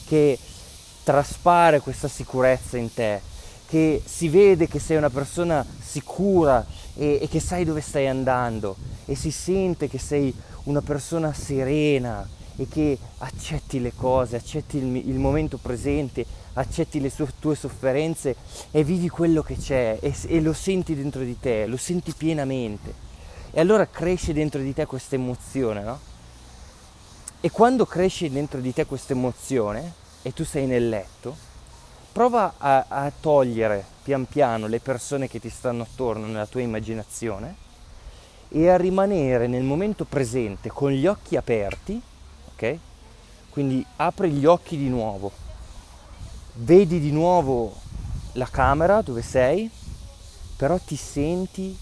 che 0.07 0.37
traspare 1.05 1.81
questa 1.81 2.07
sicurezza 2.07 2.77
in 2.77 2.91
te, 2.91 3.21
che 3.67 4.01
si 4.03 4.27
vede 4.27 4.67
che 4.67 4.79
sei 4.79 4.97
una 4.97 5.11
persona 5.11 5.63
sicura 5.79 6.65
e, 6.95 7.19
e, 7.21 7.27
che 7.29 7.39
sai 7.39 7.63
dove 7.63 7.79
stai 7.79 8.07
andando 8.07 8.75
e 9.05 9.15
si 9.15 9.29
sente 9.29 9.87
che 9.87 9.99
sei 9.99 10.33
una 10.63 10.81
persona 10.81 11.31
serena 11.31 12.27
e 12.55 12.67
che 12.67 12.97
accetti 13.19 13.79
le 13.79 13.93
cose, 13.93 14.35
accetti 14.35 14.77
il, 14.77 14.95
il 14.95 15.19
momento 15.19 15.57
presente, 15.57 16.25
accetti 16.53 16.99
le 16.99 17.11
sue, 17.11 17.27
tue 17.39 17.55
sofferenze 17.55 18.35
e 18.71 18.83
vivi 18.83 19.07
quello 19.07 19.43
che 19.43 19.57
c'è 19.57 19.99
e, 20.01 20.15
e 20.25 20.41
lo 20.41 20.53
senti 20.53 20.95
dentro 20.95 21.21
di 21.21 21.39
te, 21.39 21.67
lo 21.67 21.77
senti 21.77 22.13
pienamente. 22.17 23.03
E 23.51 23.59
allora 23.59 23.87
cresce 23.87 24.33
dentro 24.33 24.59
di 24.59 24.73
te 24.73 24.87
questa 24.87 25.13
emozione, 25.13 25.83
no? 25.83 25.99
E 27.41 27.51
quando 27.51 27.85
cresce 27.85 28.31
dentro 28.31 28.59
di 28.59 28.73
te 28.73 28.87
questa 28.87 29.13
emozione 29.13 30.03
e 30.25 30.33
tu 30.33 30.43
sei 30.43 30.65
nel 30.65 30.89
letto, 30.89 31.37
prova 32.11 32.55
a, 32.57 32.85
a, 32.87 33.11
togliere 33.11 33.85
pian 34.01 34.25
piano 34.25 34.65
le 34.65 34.79
persone 34.79 35.27
che 35.27 35.39
ti 35.39 35.49
stanno 35.49 35.83
attorno 35.83 36.25
nella 36.25 36.47
tua 36.47 36.61
immaginazione 36.61 37.53
e 38.49 38.67
a 38.67 38.75
rimanere 38.75 39.45
nel 39.45 39.61
momento 39.61 40.03
presente 40.03 40.69
con 40.69 40.89
gli 40.89 41.05
occhi 41.05 41.35
aperti, 41.35 42.01
ok? 42.53 42.77
Quindi 43.51 43.85
apri 43.97 44.31
gli 44.31 44.47
occhi 44.47 44.77
di 44.77 44.89
nuovo 44.89 45.31
vedi 46.55 46.99
di 46.99 47.11
nuovo 47.11 47.75
la 48.31 48.47
camera 48.49 49.03
dove 49.03 49.21
sei, 49.21 49.69
però 50.57 50.79
ti 50.79 50.95
senti 50.95 51.77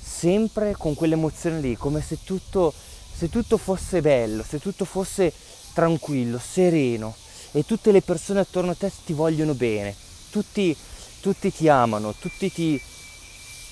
sempre 0.00 0.74
con 0.78 0.94
quell'emozione 0.94 1.58
lì, 1.58 1.76
come 1.76 2.00
se 2.00 2.18
tutto, 2.22 2.72
se 3.12 3.28
tutto 3.28 3.56
fosse 3.56 4.00
bello, 4.00 4.44
se 4.44 4.60
tutto 4.60 4.84
fosse 4.84 5.32
tranquillo, 5.72 6.38
sereno 6.38 7.16
e 7.52 7.64
tutte 7.64 7.92
le 7.92 8.00
persone 8.00 8.40
attorno 8.40 8.70
a 8.70 8.74
te 8.74 8.90
ti 9.04 9.12
vogliono 9.12 9.54
bene, 9.54 9.94
tutti, 10.30 10.74
tutti 11.20 11.52
ti 11.52 11.68
amano, 11.68 12.14
tutti 12.18 12.50
ti, 12.50 12.80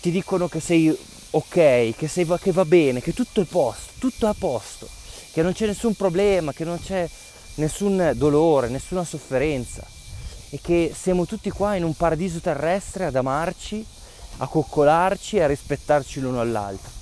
ti, 0.01 0.11
dicono 0.11 0.49
che 0.49 0.61
sei 0.61 0.95
ok, 1.31 1.95
che, 1.97 2.09
sei, 2.09 2.27
che 2.41 2.53
va 2.53 2.65
bene, 2.67 3.01
che 3.01 3.15
tutto 3.15 3.41
è 3.41 3.45
posto, 3.45 3.93
tutto 3.99 4.27
è 4.27 4.29
a 4.29 4.35
posto, 4.39 4.87
che 5.33 5.43
non 5.43 5.53
c'è 5.53 5.67
nessun 5.67 5.95
problema, 5.95 6.53
che 6.53 6.65
non 6.65 6.79
c'è 6.79 7.09
nessun 7.55 8.13
dolore, 8.15 8.69
nessuna 8.69 9.03
sofferenza 9.03 9.83
e 10.51 10.61
che 10.61 10.93
siamo 10.95 11.25
tutti 11.25 11.51
qua 11.51 11.75
in 11.75 11.85
un 11.85 11.95
paradiso 11.95 12.39
terrestre 12.41 13.07
ad 13.07 13.17
amarci, 13.17 13.85
a 14.39 14.47
coccolarci 14.47 15.37
e 15.37 15.43
a 15.43 15.47
rispettarci 15.47 16.21
l'uno 16.21 16.41
all'altro. 16.41 16.99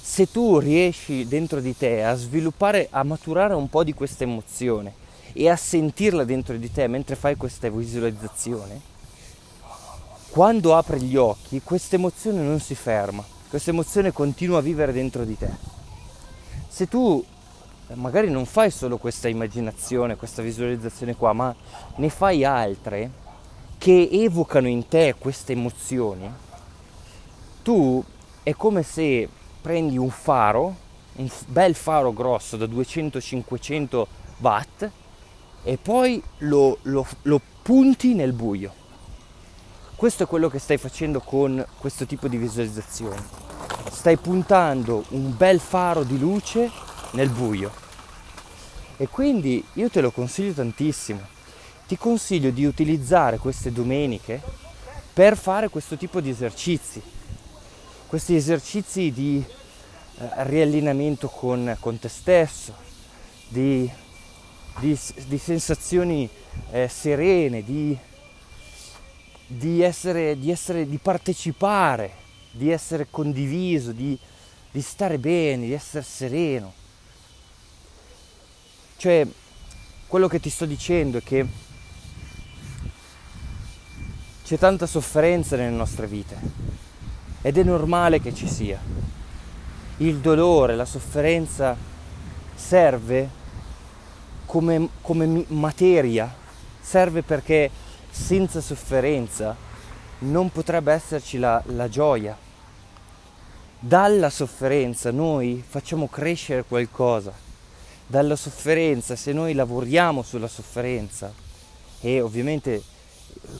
Se 0.00 0.30
tu 0.30 0.58
riesci 0.58 1.26
dentro 1.26 1.60
di 1.60 1.76
te 1.76 2.04
a 2.04 2.14
sviluppare, 2.14 2.88
a 2.90 3.02
maturare 3.02 3.54
un 3.54 3.68
po' 3.68 3.84
di 3.84 3.94
questa 3.94 4.24
emozione 4.24 4.99
e 5.32 5.48
a 5.48 5.56
sentirla 5.56 6.24
dentro 6.24 6.56
di 6.56 6.70
te 6.70 6.86
mentre 6.86 7.16
fai 7.16 7.36
questa 7.36 7.68
visualizzazione, 7.68 8.80
quando 10.30 10.76
apri 10.76 11.00
gli 11.00 11.16
occhi 11.16 11.60
questa 11.62 11.96
emozione 11.96 12.40
non 12.40 12.60
si 12.60 12.74
ferma, 12.74 13.24
questa 13.48 13.70
emozione 13.70 14.12
continua 14.12 14.58
a 14.58 14.62
vivere 14.62 14.92
dentro 14.92 15.24
di 15.24 15.36
te. 15.36 15.50
Se 16.68 16.86
tu 16.88 17.24
magari 17.94 18.30
non 18.30 18.46
fai 18.46 18.70
solo 18.70 18.98
questa 18.98 19.28
immaginazione, 19.28 20.16
questa 20.16 20.42
visualizzazione 20.42 21.16
qua, 21.16 21.32
ma 21.32 21.54
ne 21.96 22.08
fai 22.08 22.44
altre 22.44 23.10
che 23.78 24.08
evocano 24.12 24.68
in 24.68 24.86
te 24.86 25.14
queste 25.18 25.52
emozioni, 25.52 26.30
tu 27.62 28.02
è 28.42 28.54
come 28.54 28.82
se 28.82 29.28
prendi 29.60 29.98
un 29.98 30.10
faro, 30.10 30.76
un 31.16 31.28
bel 31.46 31.74
faro 31.74 32.12
grosso 32.12 32.56
da 32.56 32.66
200-500 32.66 34.06
watt 34.38 34.90
e 35.62 35.76
poi 35.76 36.22
lo, 36.38 36.78
lo, 36.82 37.06
lo 37.22 37.40
punti 37.62 38.14
nel 38.14 38.32
buio. 38.32 38.72
Questo 39.94 40.22
è 40.22 40.26
quello 40.26 40.48
che 40.48 40.58
stai 40.58 40.78
facendo 40.78 41.20
con 41.20 41.64
questo 41.78 42.06
tipo 42.06 42.26
di 42.26 42.38
visualizzazione. 42.38 43.22
Stai 43.90 44.16
puntando 44.16 45.04
un 45.10 45.36
bel 45.36 45.60
faro 45.60 46.04
di 46.04 46.18
luce 46.18 46.70
nel 47.12 47.28
buio. 47.28 47.70
E 48.96 49.08
quindi 49.08 49.64
io 49.74 49.90
te 49.90 50.00
lo 50.00 50.10
consiglio 50.10 50.52
tantissimo. 50.52 51.20
Ti 51.86 51.98
consiglio 51.98 52.50
di 52.50 52.64
utilizzare 52.64 53.38
queste 53.38 53.72
domeniche 53.72 54.40
per 55.12 55.36
fare 55.36 55.68
questo 55.68 55.96
tipo 55.96 56.20
di 56.20 56.30
esercizi. 56.30 57.02
Questi 58.06 58.34
esercizi 58.34 59.12
di 59.12 59.44
eh, 60.18 60.28
riallineamento 60.44 61.28
con, 61.28 61.76
con, 61.78 61.98
te 61.98 62.08
stesso, 62.08 62.74
di, 63.48 63.90
di, 64.80 64.98
di 65.26 65.38
sensazioni 65.38 66.28
eh, 66.70 66.88
serene, 66.88 67.62
di, 67.62 67.96
di, 69.46 69.82
essere, 69.82 70.38
di, 70.38 70.50
essere, 70.50 70.88
di 70.88 70.96
partecipare, 70.98 72.12
di 72.50 72.70
essere 72.70 73.06
condiviso, 73.10 73.92
di, 73.92 74.18
di 74.70 74.80
stare 74.80 75.18
bene, 75.18 75.66
di 75.66 75.72
essere 75.72 76.02
sereno. 76.02 76.72
Cioè, 78.96 79.26
quello 80.06 80.28
che 80.28 80.40
ti 80.40 80.50
sto 80.50 80.64
dicendo 80.64 81.18
è 81.18 81.22
che 81.22 81.46
c'è 84.44 84.58
tanta 84.58 84.86
sofferenza 84.86 85.56
nelle 85.56 85.76
nostre 85.76 86.06
vite 86.06 86.36
ed 87.42 87.56
è 87.56 87.62
normale 87.62 88.20
che 88.20 88.34
ci 88.34 88.48
sia. 88.48 88.80
Il 89.98 90.16
dolore, 90.16 90.74
la 90.74 90.86
sofferenza 90.86 91.76
serve 92.54 93.38
come, 94.50 94.88
come 95.00 95.44
materia, 95.46 96.34
serve 96.80 97.22
perché 97.22 97.70
senza 98.10 98.60
sofferenza 98.60 99.54
non 100.20 100.50
potrebbe 100.50 100.92
esserci 100.92 101.38
la, 101.38 101.62
la 101.66 101.88
gioia. 101.88 102.36
Dalla 103.78 104.28
sofferenza 104.28 105.12
noi 105.12 105.62
facciamo 105.64 106.08
crescere 106.08 106.64
qualcosa 106.64 107.32
dalla 108.04 108.34
sofferenza, 108.34 109.14
se 109.14 109.32
noi 109.32 109.54
lavoriamo 109.54 110.22
sulla 110.22 110.48
sofferenza 110.48 111.32
e 112.00 112.20
ovviamente 112.20 112.82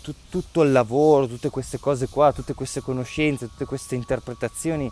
t- 0.02 0.14
tutto 0.28 0.62
il 0.62 0.73
lavoro, 0.73 1.28
tutte 1.28 1.50
queste 1.50 1.78
cose 1.78 2.09
qua, 2.09 2.32
tutte 2.32 2.54
queste 2.54 2.80
conoscenze, 2.80 3.47
tutte 3.47 3.64
queste 3.64 3.94
interpretazioni 3.94 4.90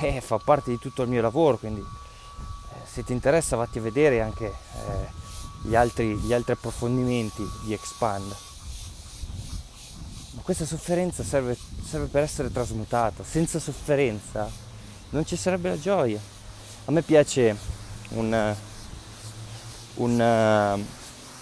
eh, 0.00 0.22
fa 0.22 0.38
parte 0.38 0.70
di 0.70 0.78
tutto 0.78 1.02
il 1.02 1.10
mio 1.10 1.20
lavoro, 1.20 1.58
quindi 1.58 1.82
eh, 1.82 2.86
se 2.86 3.04
ti 3.04 3.12
interessa 3.12 3.56
vatti 3.56 3.76
a 3.76 3.82
vedere 3.82 4.22
anche 4.22 4.46
eh, 4.46 5.22
gli, 5.64 5.74
altri, 5.74 6.16
gli 6.16 6.32
altri 6.32 6.52
approfondimenti 6.52 7.44
di 7.64 7.72
Expand. 7.72 8.36
Ma 10.30 10.42
questa 10.42 10.64
sofferenza 10.64 11.24
serve, 11.24 11.56
serve 11.84 12.06
per 12.06 12.22
essere 12.22 12.52
trasmutata, 12.52 13.24
senza 13.24 13.58
sofferenza 13.58 14.50
non 15.10 15.26
ci 15.26 15.36
sarebbe 15.36 15.68
la 15.68 15.78
gioia. 15.78 16.20
A 16.86 16.90
me 16.92 17.02
piace 17.02 17.56
un, 18.10 18.54
un, 19.94 20.20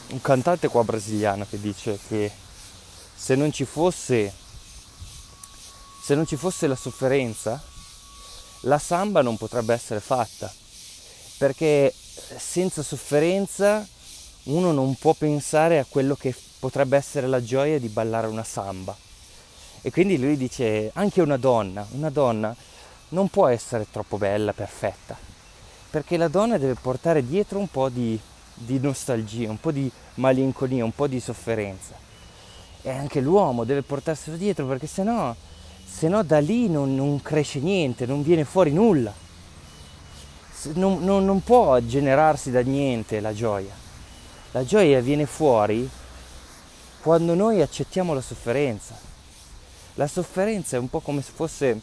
un 0.08 0.20
cantante 0.20 0.68
qua 0.68 0.84
brasiliano 0.84 1.46
che 1.48 1.60
dice 1.60 1.98
che 2.08 2.30
se 3.14 3.34
non 3.34 3.52
ci 3.52 3.64
fosse 3.64 4.40
Se 6.02 6.16
non 6.16 6.26
ci 6.26 6.34
fosse 6.34 6.66
la 6.66 6.74
sofferenza, 6.74 7.62
la 8.62 8.78
samba 8.80 9.22
non 9.22 9.36
potrebbe 9.36 9.72
essere 9.72 10.00
fatta, 10.00 10.52
perché 11.38 11.94
senza 12.36 12.82
sofferenza 12.82 13.86
uno 14.44 14.72
non 14.72 14.94
può 14.96 15.14
pensare 15.14 15.78
a 15.78 15.86
quello 15.88 16.16
che 16.16 16.34
potrebbe 16.58 16.96
essere 16.96 17.26
la 17.28 17.42
gioia 17.42 17.78
di 17.78 17.88
ballare 17.88 18.26
una 18.26 18.42
samba. 18.42 18.96
E 19.82 19.90
quindi 19.90 20.18
lui 20.18 20.36
dice, 20.36 20.90
anche 20.94 21.20
una 21.20 21.36
donna, 21.36 21.86
una 21.90 22.10
donna 22.10 22.54
non 23.10 23.28
può 23.28 23.46
essere 23.46 23.86
troppo 23.90 24.18
bella, 24.18 24.52
perfetta, 24.52 25.16
perché 25.90 26.16
la 26.16 26.28
donna 26.28 26.58
deve 26.58 26.74
portare 26.74 27.26
dietro 27.26 27.58
un 27.58 27.68
po' 27.68 27.88
di, 27.88 28.18
di 28.54 28.78
nostalgia, 28.80 29.50
un 29.50 29.60
po' 29.60 29.70
di 29.70 29.90
malinconia, 30.14 30.84
un 30.84 30.94
po' 30.94 31.06
di 31.06 31.20
sofferenza. 31.20 31.94
E 32.82 32.90
anche 32.90 33.20
l'uomo 33.20 33.64
deve 33.64 33.82
portarselo 33.82 34.36
dietro 34.36 34.66
perché 34.66 34.88
sennò, 34.88 35.34
sennò 35.84 36.22
da 36.22 36.40
lì 36.40 36.68
non, 36.68 36.94
non 36.96 37.22
cresce 37.22 37.60
niente, 37.60 38.06
non 38.06 38.22
viene 38.22 38.44
fuori 38.44 38.72
nulla. 38.72 39.12
Non, 40.74 41.04
non, 41.04 41.24
non 41.24 41.42
può 41.42 41.78
generarsi 41.80 42.50
da 42.50 42.60
niente 42.60 43.20
la 43.20 43.34
gioia. 43.34 43.81
La 44.52 44.64
gioia 44.64 45.00
viene 45.00 45.24
fuori 45.24 45.88
quando 47.00 47.34
noi 47.34 47.62
accettiamo 47.62 48.12
la 48.12 48.20
sofferenza. 48.20 48.94
La 49.94 50.06
sofferenza 50.06 50.76
è 50.76 50.78
un 50.78 50.90
po' 50.90 51.00
come 51.00 51.22
se 51.22 51.30
fosse 51.34 51.80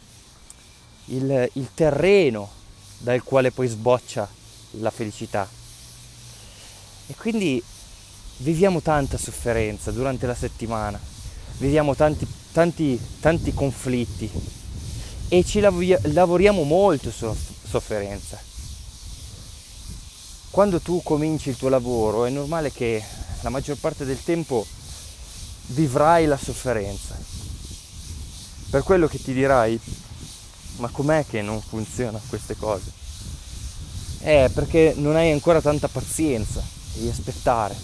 il, 1.06 1.50
il 1.54 1.68
terreno 1.74 2.48
dal 2.98 3.22
quale 3.24 3.50
poi 3.50 3.66
sboccia 3.66 4.28
la 4.72 4.90
felicità. 4.90 5.48
E 7.06 7.14
quindi 7.16 7.62
viviamo 8.38 8.80
tanta 8.80 9.18
sofferenza 9.18 9.90
durante 9.90 10.26
la 10.26 10.34
settimana, 10.34 10.98
viviamo 11.58 11.96
tanti, 11.96 12.26
tanti, 12.52 13.00
tanti 13.18 13.52
conflitti 13.52 14.30
e 15.28 15.44
ci 15.44 15.60
lavoriamo 15.60 16.62
molto 16.62 17.10
sulla 17.10 17.34
sofferenza. 17.34 18.49
Quando 20.50 20.80
tu 20.80 21.00
cominci 21.04 21.48
il 21.48 21.56
tuo 21.56 21.68
lavoro 21.68 22.24
è 22.24 22.30
normale 22.30 22.72
che 22.72 23.00
la 23.42 23.50
maggior 23.50 23.76
parte 23.76 24.04
del 24.04 24.20
tempo 24.20 24.66
vivrai 25.66 26.26
la 26.26 26.36
sofferenza. 26.36 27.16
Per 28.68 28.82
quello 28.82 29.06
che 29.06 29.22
ti 29.22 29.32
dirai, 29.32 29.78
ma 30.78 30.88
com'è 30.88 31.24
che 31.24 31.40
non 31.40 31.60
funzionano 31.60 32.20
queste 32.28 32.56
cose? 32.56 32.90
È 34.18 34.50
perché 34.52 34.94
non 34.96 35.14
hai 35.14 35.30
ancora 35.30 35.60
tanta 35.60 35.86
pazienza, 35.86 36.60
devi 36.94 37.08
aspettare, 37.08 37.76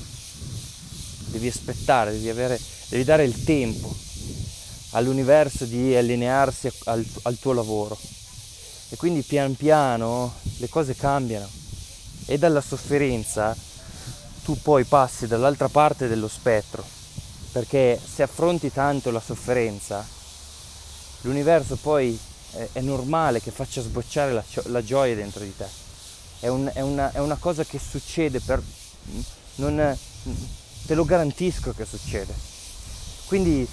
devi 1.26 1.46
aspettare, 1.46 2.10
devi, 2.10 2.28
avere, 2.28 2.60
devi 2.88 3.04
dare 3.04 3.22
il 3.22 3.44
tempo 3.44 3.94
all'universo 4.90 5.66
di 5.66 5.94
allinearsi 5.94 6.68
al, 6.86 7.06
al 7.22 7.38
tuo 7.38 7.52
lavoro. 7.52 7.96
E 8.88 8.96
quindi 8.96 9.22
pian 9.22 9.54
piano 9.54 10.34
le 10.56 10.68
cose 10.68 10.96
cambiano 10.96 11.55
e 12.26 12.38
dalla 12.38 12.60
sofferenza 12.60 13.56
tu 14.42 14.56
poi 14.60 14.84
passi 14.84 15.26
dall'altra 15.26 15.68
parte 15.68 16.06
dello 16.06 16.28
spettro, 16.28 16.84
perché 17.50 18.00
se 18.00 18.22
affronti 18.22 18.72
tanto 18.72 19.10
la 19.10 19.20
sofferenza, 19.20 20.06
l'universo 21.22 21.76
poi 21.76 22.16
è, 22.52 22.68
è 22.74 22.80
normale 22.80 23.40
che 23.40 23.50
faccia 23.50 23.82
sbocciare 23.82 24.32
la, 24.32 24.44
la, 24.66 24.84
gioia 24.84 25.16
dentro 25.16 25.42
di 25.42 25.56
te. 25.56 25.66
È, 26.38 26.46
un, 26.46 26.70
è, 26.72 26.80
una, 26.80 27.10
è, 27.12 27.18
una, 27.18 27.36
cosa 27.36 27.64
che 27.64 27.80
succede 27.80 28.38
per... 28.38 28.62
Non, 29.56 29.98
te 30.86 30.94
lo 30.94 31.04
garantisco 31.04 31.72
che 31.72 31.84
succede. 31.84 32.32
Quindi 33.26 33.66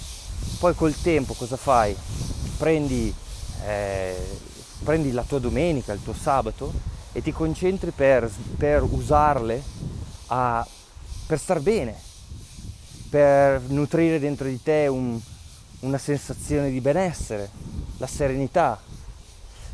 poi 0.58 0.74
col 0.74 1.00
tempo 1.00 1.34
cosa 1.34 1.56
fai? 1.56 1.94
Prendi, 2.56 3.14
eh, 3.64 4.38
prendi 4.82 5.12
la 5.12 5.22
tua 5.22 5.38
domenica, 5.38 5.92
il 5.92 6.02
tuo 6.02 6.14
sabato 6.20 6.93
e 7.16 7.22
ti 7.22 7.30
concentri 7.30 7.92
per, 7.92 8.28
per 8.58 8.82
usarle 8.82 9.62
a, 10.26 10.66
per 11.26 11.38
star 11.38 11.60
bene, 11.60 11.96
per 13.08 13.60
nutrire 13.68 14.18
dentro 14.18 14.48
di 14.48 14.60
te 14.60 14.88
un, 14.88 15.18
una 15.80 15.98
sensazione 15.98 16.70
di 16.70 16.80
benessere, 16.80 17.48
la 17.98 18.08
serenità. 18.08 18.80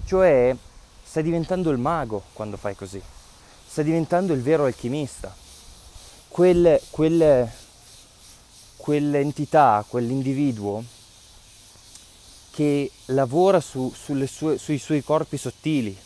Cioè 0.05 0.55
stai 1.03 1.23
diventando 1.23 1.71
il 1.71 1.79
mago 1.79 2.25
quando 2.35 2.59
fai 2.59 2.77
così, 2.77 3.01
stai 3.67 3.85
diventando 3.85 4.35
il 4.35 4.43
vero 4.43 4.67
alchimista. 4.67 5.35
Quel, 6.29 6.79
quel, 6.91 7.51
quell'entità, 8.77 9.83
quell'individuo 9.89 10.85
che 12.51 12.91
lavora 13.07 13.61
su, 13.61 13.91
sue, 13.95 14.59
sui 14.59 14.79
suoi 14.79 15.03
corpi 15.03 15.39
sottili. 15.39 15.97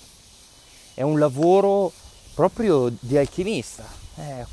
È 0.95 1.03
un 1.03 1.19
lavoro 1.19 1.93
proprio 2.35 2.93
di 3.01 3.19
alchimista, 3.19 3.85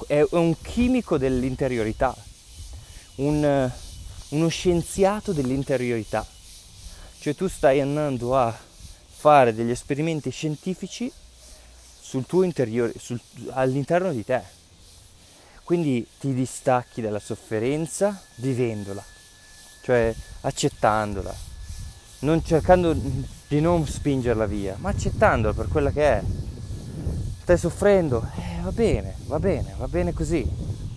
è, 0.07 0.25
un 0.31 0.55
chimico 0.59 1.17
dell'interiorità, 1.17 2.15
un, 3.15 3.71
uno 4.29 4.47
scienziato 4.47 5.33
dell'interiorità. 5.33 6.25
Cioè 7.19 7.35
tu 7.35 7.47
stai 7.47 7.79
andando 7.79 8.35
a 8.35 8.57
fare 9.07 9.53
degli 9.53 9.69
esperimenti 9.69 10.31
scientifici 10.31 11.11
sul 12.01 12.25
tuo 12.25 12.43
interiore, 12.43 12.93
sul, 12.97 13.19
all'interno 13.49 14.11
di 14.11 14.25
te. 14.25 14.41
Quindi 15.63 16.05
ti 16.19 16.33
distacchi 16.33 17.01
dalla 17.01 17.19
sofferenza 17.19 18.19
vivendola, 18.37 19.03
cioè 19.83 20.13
accettandola, 20.41 21.33
non 22.21 22.43
cercando 22.43 22.93
di 22.93 23.59
non 23.59 23.85
spingerla 23.85 24.45
via, 24.45 24.75
ma 24.79 24.89
accettandola 24.89 25.53
per 25.53 25.67
quella 25.67 25.91
che 25.91 26.03
è. 26.03 26.23
Stai 27.41 27.57
soffrendo? 27.57 28.25
Eh, 28.35 28.61
va 28.61 28.71
bene, 28.71 29.15
va 29.25 29.39
bene, 29.39 29.75
va 29.77 29.87
bene 29.87 30.13
così, 30.13 30.47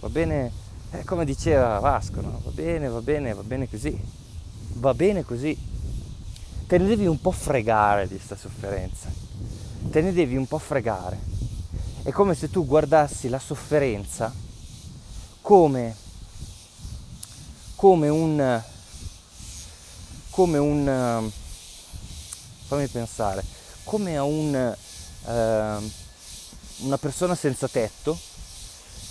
va 0.00 0.08
bene 0.08 0.52
eh, 0.90 1.04
come 1.04 1.24
diceva 1.24 1.78
Vasco, 1.80 2.20
no? 2.20 2.40
va 2.44 2.50
bene, 2.50 2.88
va 2.88 3.00
bene, 3.00 3.34
va 3.34 3.42
bene 3.42 3.68
così, 3.68 3.98
va 4.74 4.94
bene 4.94 5.24
così. 5.24 5.72
Te 6.66 6.78
ne 6.78 6.86
devi 6.86 7.06
un 7.06 7.20
po' 7.20 7.30
fregare 7.30 8.06
di 8.06 8.14
questa 8.14 8.36
sofferenza, 8.36 9.10
te 9.90 10.00
ne 10.00 10.12
devi 10.12 10.36
un 10.36 10.46
po' 10.46 10.58
fregare. 10.58 11.18
È 12.02 12.10
come 12.10 12.34
se 12.34 12.50
tu 12.50 12.66
guardassi 12.66 13.28
la 13.28 13.38
sofferenza 13.38 14.32
come, 15.40 15.96
come 17.74 18.08
un, 18.08 18.62
come 20.34 20.58
un, 20.58 21.30
fammi 22.66 22.86
pensare, 22.88 23.44
come 23.84 24.16
a 24.16 24.24
un, 24.24 24.76
uh, 25.24 25.90
una 26.86 26.98
persona 26.98 27.34
senza 27.34 27.68
tetto 27.68 28.18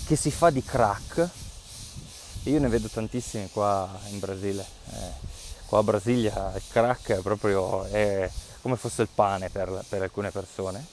che 0.06 0.16
si 0.16 0.30
fa 0.30 0.50
di 0.50 0.62
crack 0.62 1.30
io 2.50 2.60
ne 2.60 2.68
vedo 2.68 2.88
tantissimi 2.88 3.48
qua 3.50 3.88
in 4.10 4.18
Brasile. 4.18 4.66
Eh, 4.90 5.32
qua 5.66 5.78
a 5.78 5.82
Brasilia 5.82 6.52
il 6.54 6.62
crack 6.68 7.12
è 7.12 7.20
proprio 7.20 7.84
è 7.84 8.30
come 8.60 8.76
fosse 8.76 9.02
il 9.02 9.08
pane 9.14 9.48
per, 9.48 9.84
per 9.88 10.02
alcune 10.02 10.30
persone, 10.30 10.84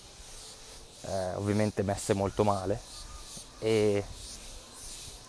eh, 1.02 1.34
ovviamente 1.36 1.84
messe 1.84 2.14
molto 2.14 2.44
male. 2.44 2.80
E, 3.60 4.04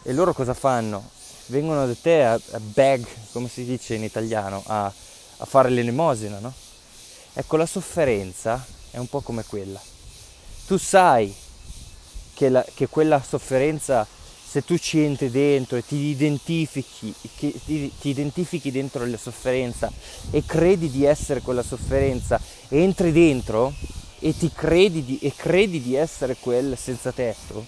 e, 0.03 0.13
loro 0.13 0.33
cosa 0.33 0.55
fanno? 0.55 1.11
Vengono 1.47 1.87
da 1.87 1.95
te 1.95 2.23
a, 2.25 2.33
a 2.35 2.61
beg, 2.61 3.07
come 3.33 3.49
si 3.49 3.65
dice 3.65 3.95
in 3.95 4.05
italiano, 4.05 4.63
a, 4.67 4.85
a 4.85 5.45
fare 5.45 5.71
l'elemosina, 5.71 6.39
no? 6.39 6.53
Ecco, 7.35 7.57
la 7.57 7.67
sofferenza 7.67 8.65
è 8.91 8.99
un 8.99 9.09
po' 9.09 9.21
come 9.21 9.45
quella. 9.45 9.81
Tu 10.67 10.77
sai 10.79 11.35
che, 12.35 12.49
la, 12.49 12.65
che 12.75 12.89
quella 12.89 13.23
sofferenza 13.23 14.07
se 14.53 14.63
tu 14.65 14.77
ci 14.77 15.01
entri 15.01 15.31
dentro 15.31 15.79
e 15.79 15.87
ti 15.87 15.97
identifichi, 15.97 17.15
ti, 17.39 17.91
ti 17.99 18.09
identifichi 18.11 18.71
dentro 18.71 19.07
la 19.07 19.17
sofferenza 19.17 19.91
e 20.31 20.45
credi 20.45 20.91
di 20.91 21.07
essere 21.07 21.41
quella 21.41 21.63
sofferenza, 21.63 22.39
entri 22.69 23.13
dentro 23.13 23.73
e 24.19 24.37
ti 24.37 24.53
credi 24.53 25.05
di, 25.07 25.19
e 25.23 25.33
credi 25.35 25.81
di 25.81 25.95
essere 25.95 26.37
quel 26.39 26.77
senza 26.77 27.13
tetto, 27.13 27.65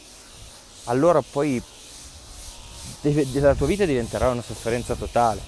allora 0.85 1.23
poi 1.23 1.63
la 3.41 3.55
tua 3.55 3.67
vita 3.67 3.85
diventerà 3.85 4.31
una 4.31 4.43
sofferenza 4.43 4.95
totale. 4.95 5.41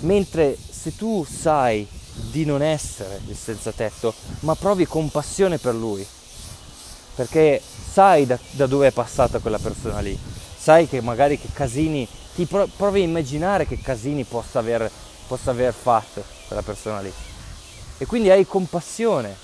Mentre 0.00 0.56
se 0.56 0.94
tu 0.96 1.24
sai 1.24 1.86
di 2.14 2.44
non 2.44 2.62
essere 2.62 3.20
il 3.26 3.36
senza 3.36 3.72
tetto, 3.72 4.14
ma 4.40 4.54
provi 4.54 4.86
compassione 4.86 5.58
per 5.58 5.74
lui, 5.74 6.06
perché 7.14 7.60
sai 7.92 8.26
da, 8.26 8.38
da 8.50 8.66
dove 8.66 8.88
è 8.88 8.92
passata 8.92 9.38
quella 9.38 9.58
persona 9.58 10.00
lì, 10.00 10.18
sai 10.56 10.88
che 10.88 11.00
magari 11.00 11.38
che 11.38 11.48
casini, 11.52 12.06
ti 12.34 12.44
pro- 12.46 12.68
provi 12.76 13.00
a 13.00 13.04
immaginare 13.04 13.66
che 13.66 13.80
casini 13.80 14.24
possa 14.24 14.58
aver, 14.58 14.90
possa 15.26 15.50
aver 15.50 15.72
fatto 15.72 16.22
quella 16.46 16.62
persona 16.62 17.00
lì. 17.00 17.12
E 17.98 18.06
quindi 18.06 18.30
hai 18.30 18.46
compassione, 18.46 19.36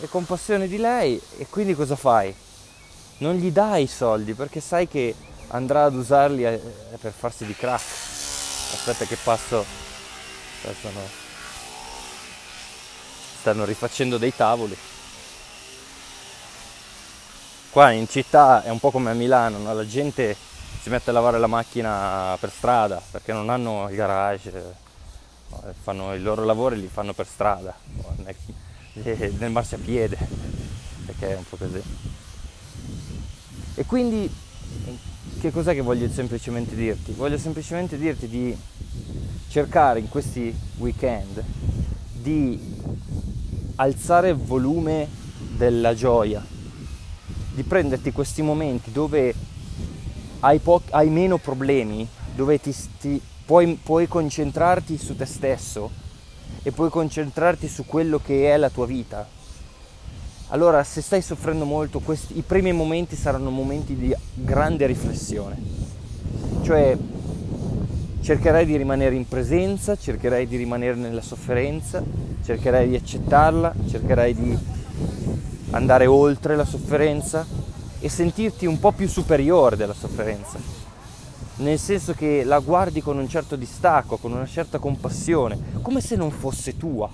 hai 0.00 0.08
compassione 0.08 0.68
di 0.68 0.76
lei 0.76 1.20
e 1.36 1.46
quindi 1.48 1.74
cosa 1.74 1.96
fai? 1.96 2.34
Non 3.18 3.34
gli 3.34 3.50
dai 3.50 3.82
i 3.82 3.88
soldi 3.88 4.34
perché 4.34 4.60
sai 4.60 4.86
che 4.86 5.14
andrà 5.48 5.84
ad 5.84 5.94
usarli 5.94 6.44
eh, 6.44 6.60
per 7.00 7.12
farsi 7.12 7.44
di 7.46 7.54
crack. 7.54 7.82
Aspetta 7.82 9.04
che 9.04 9.16
passo, 9.22 9.64
stanno, 10.60 11.00
stanno 13.38 13.64
rifacendo 13.64 14.18
dei 14.18 14.34
tavoli. 14.34 14.76
Qua 17.70 17.90
in 17.92 18.08
città 18.08 18.62
è 18.62 18.70
un 18.70 18.78
po' 18.78 18.90
come 18.90 19.10
a 19.10 19.14
Milano, 19.14 19.58
no? 19.58 19.72
la 19.74 19.86
gente 19.86 20.36
si 20.80 20.90
mette 20.90 21.10
a 21.10 21.12
lavare 21.12 21.38
la 21.38 21.46
macchina 21.46 22.36
per 22.40 22.50
strada 22.50 23.00
perché 23.10 23.32
non 23.32 23.50
hanno 23.50 23.88
il 23.88 23.96
garage, 23.96 24.74
fanno 25.82 26.14
i 26.14 26.20
loro 26.20 26.44
lavori 26.44 26.80
li 26.80 26.88
fanno 26.88 27.12
per 27.12 27.26
strada, 27.26 27.74
nel, 28.16 29.32
nel 29.38 29.50
marciapiede, 29.50 30.16
perché 31.06 31.34
è 31.34 31.36
un 31.36 31.44
po' 31.48 31.56
così. 31.56 31.82
E 33.74 33.84
quindi 33.84 34.30
che 35.40 35.50
cos'è 35.50 35.74
che 35.74 35.80
voglio 35.82 36.08
semplicemente 36.10 36.74
dirti? 36.74 37.12
Voglio 37.12 37.38
semplicemente 37.38 37.96
dirti 37.96 38.28
di 38.28 38.56
cercare 39.48 40.00
in 40.00 40.08
questi 40.08 40.54
weekend 40.78 41.42
di 42.12 42.60
alzare 43.76 44.30
il 44.30 44.36
volume 44.36 45.08
della 45.56 45.94
gioia, 45.94 46.44
di 47.54 47.62
prenderti 47.62 48.12
questi 48.12 48.42
momenti 48.42 48.90
dove 48.90 49.34
hai, 50.40 50.58
po- 50.58 50.82
hai 50.90 51.08
meno 51.08 51.38
problemi, 51.38 52.06
dove 52.34 52.60
ti, 52.60 52.74
ti 53.00 53.20
puoi, 53.44 53.78
puoi 53.82 54.06
concentrarti 54.08 54.98
su 54.98 55.16
te 55.16 55.24
stesso 55.24 55.90
e 56.62 56.72
puoi 56.72 56.90
concentrarti 56.90 57.68
su 57.68 57.86
quello 57.86 58.18
che 58.18 58.52
è 58.52 58.56
la 58.56 58.70
tua 58.70 58.86
vita. 58.86 59.37
Allora, 60.50 60.82
se 60.82 61.02
stai 61.02 61.20
soffrendo 61.20 61.66
molto, 61.66 62.00
questi, 62.00 62.38
i 62.38 62.42
primi 62.42 62.72
momenti 62.72 63.16
saranno 63.16 63.50
momenti 63.50 63.94
di 63.94 64.16
grande 64.32 64.86
riflessione. 64.86 65.60
Cioè, 66.62 66.96
cercherai 68.22 68.64
di 68.64 68.78
rimanere 68.78 69.14
in 69.14 69.28
presenza, 69.28 69.94
cercherai 69.94 70.46
di 70.46 70.56
rimanere 70.56 70.94
nella 70.94 71.20
sofferenza, 71.20 72.02
cercherai 72.42 72.88
di 72.88 72.96
accettarla, 72.96 73.74
cercherai 73.90 74.34
di 74.34 74.58
andare 75.72 76.06
oltre 76.06 76.56
la 76.56 76.64
sofferenza 76.64 77.44
e 78.00 78.08
sentirti 78.08 78.64
un 78.64 78.80
po' 78.80 78.92
più 78.92 79.06
superiore 79.06 79.76
della 79.76 79.92
sofferenza, 79.92 80.58
nel 81.56 81.78
senso 81.78 82.14
che 82.14 82.42
la 82.42 82.60
guardi 82.60 83.02
con 83.02 83.18
un 83.18 83.28
certo 83.28 83.54
distacco, 83.54 84.16
con 84.16 84.32
una 84.32 84.46
certa 84.46 84.78
compassione, 84.78 85.58
come 85.82 86.00
se 86.00 86.16
non 86.16 86.30
fosse 86.30 86.78
tua, 86.78 87.10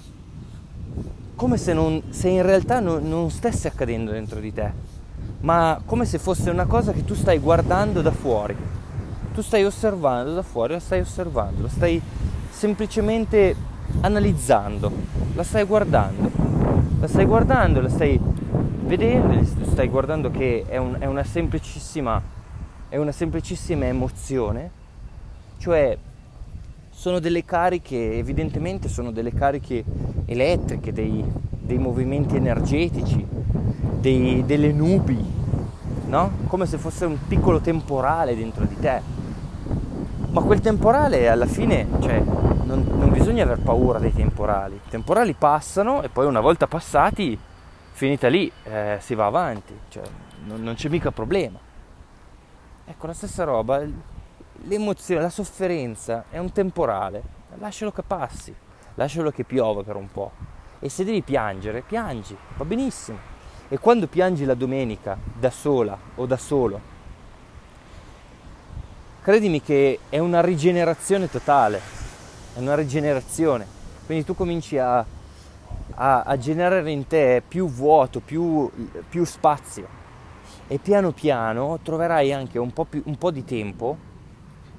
come 1.37 1.57
se, 1.57 1.73
non, 1.73 2.03
se 2.11 2.29
in 2.29 2.43
realtà 2.43 2.81
non, 2.81 3.09
non 3.09 3.31
stesse 3.31 3.69
accadendo 3.69 4.13
dentro 4.13 4.41
di 4.41 4.53
te, 4.53 4.73
ma 5.41 5.81
come 5.85 6.05
se 6.05 6.19
fosse 6.19 6.51
una 6.51 6.67
cosa 6.67 6.93
che 6.93 7.05
tu 7.05 7.15
stai 7.15 7.39
guardando 7.39 8.03
da 8.03 8.13
fuori, 8.13 8.57
tu 9.35 9.43
stai 9.43 9.65
osservando 9.65 10.33
da 10.33 10.43
fuori, 10.43 10.75
la 10.75 10.81
stai 10.81 11.01
osservando, 11.01 11.63
la 11.63 11.69
stai 11.69 12.01
semplicemente 12.51 13.55
analizzando, 14.01 14.93
la 15.35 15.43
stai 15.43 15.65
guardando, 15.65 16.31
la 17.01 17.09
stai 17.09 17.25
guardando, 17.25 17.81
la 17.81 17.89
stai 17.89 18.19
vedendo, 18.85 19.45
stai 19.45 19.89
guardando 19.89 20.31
che 20.31 20.65
è, 20.69 20.77
un, 20.77 20.97
è, 20.99 21.07
una 21.07 21.25
semplicissima, 21.25 22.23
è 22.89 22.97
una 22.97 23.13
semplicissima 23.13 23.87
emozione, 23.87 24.71
cioè 25.59 25.99
sono 26.91 27.19
delle 27.19 27.45
cariche, 27.45 28.17
evidentemente 28.17 28.89
sono 28.89 29.11
delle 29.11 29.33
cariche 29.33 29.85
elettriche, 30.27 30.93
dei, 30.93 31.25
dei 31.51 31.79
movimenti 31.79 32.37
energetici, 32.37 33.27
dei, 34.01 34.45
delle 34.45 34.73
nubi, 34.73 35.23
no? 36.07 36.31
Come 36.47 36.67
se 36.67 36.79
fosse 36.79 37.05
un 37.05 37.19
piccolo 37.27 37.61
temporale 37.61 38.37
dentro 38.37 38.65
di 38.65 38.79
te. 38.79 39.01
Ma 40.31 40.41
quel 40.43 40.61
temporale 40.61 41.29
alla 41.29 41.47
fine, 41.47 41.87
cioè, 42.01 42.21
non, 42.21 42.85
non 42.99 43.11
bisogna 43.11 43.45
aver 43.45 43.61
paura 43.61 43.99
dei 43.99 44.13
temporali. 44.13 44.75
I 44.75 44.91
temporali 44.91 45.35
passano 45.35 46.03
e 46.03 46.09
poi 46.09 46.27
una 46.27 46.41
volta 46.41 46.67
passati 46.67 47.39
finita 47.93 48.29
lì 48.29 48.51
eh, 48.65 48.99
si 49.01 49.15
va 49.15 49.27
avanti, 49.27 49.73
cioè, 49.89 50.03
non, 50.47 50.63
non, 50.63 50.75
c'è 50.75 50.89
mica 50.89 51.13
problema. 51.13 51.59
Ecco, 52.87 53.07
la 53.07 53.13
stessa 53.13 53.45
roba, 53.45 53.81
l'emozione, 54.65 55.23
la 55.23 55.31
sofferenza 55.31 56.25
è 56.29 56.39
un 56.39 56.51
temporale, 56.53 57.23
lascialo 57.59 57.93
che 57.93 58.03
passi, 58.03 58.55
lascialo 58.95 59.31
che 59.31 59.45
piova 59.45 59.83
per 59.83 59.97
un 59.97 60.11
po'. 60.11 60.31
E 60.81 60.89
se 60.89 61.05
devi 61.05 61.23
piangere, 61.23 61.83
piangi, 61.83 62.37
va 62.57 62.65
benissimo. 62.65 63.19
E 63.69 63.79
quando 63.79 64.07
piangi 64.07 64.45
la 64.45 64.55
domenica 64.55 65.17
da 65.39 65.51
sola 65.51 65.97
o 66.17 66.27
da 66.27 66.37
solo, 66.37 66.81
credimi 69.23 69.63
che 69.63 70.01
è 70.09 70.19
una 70.19 70.41
rigenerazione 70.41 71.31
totale, 71.31 71.81
è 72.55 72.59
una 72.59 72.75
rigenerazione. 72.75 73.67
Quindi 74.07 74.25
tu 74.25 74.35
cominci 74.35 74.79
a 74.79 75.05
a, 75.95 76.23
a 76.23 76.37
generare 76.37 76.91
in 76.91 77.07
te 77.07 77.43
più 77.47 77.69
vuoto, 77.69 78.21
più, 78.21 78.71
più, 79.09 79.25
spazio 79.25 80.03
e 80.67 80.79
piano 80.79 81.13
piano 81.13 81.79
troverai 81.83 82.33
anche 82.33 82.59
un 82.59 82.73
po', 82.73 82.85
più, 82.85 83.03
un 83.07 83.17
po 83.17 83.31
di 83.31 83.45
tempo 83.45 83.97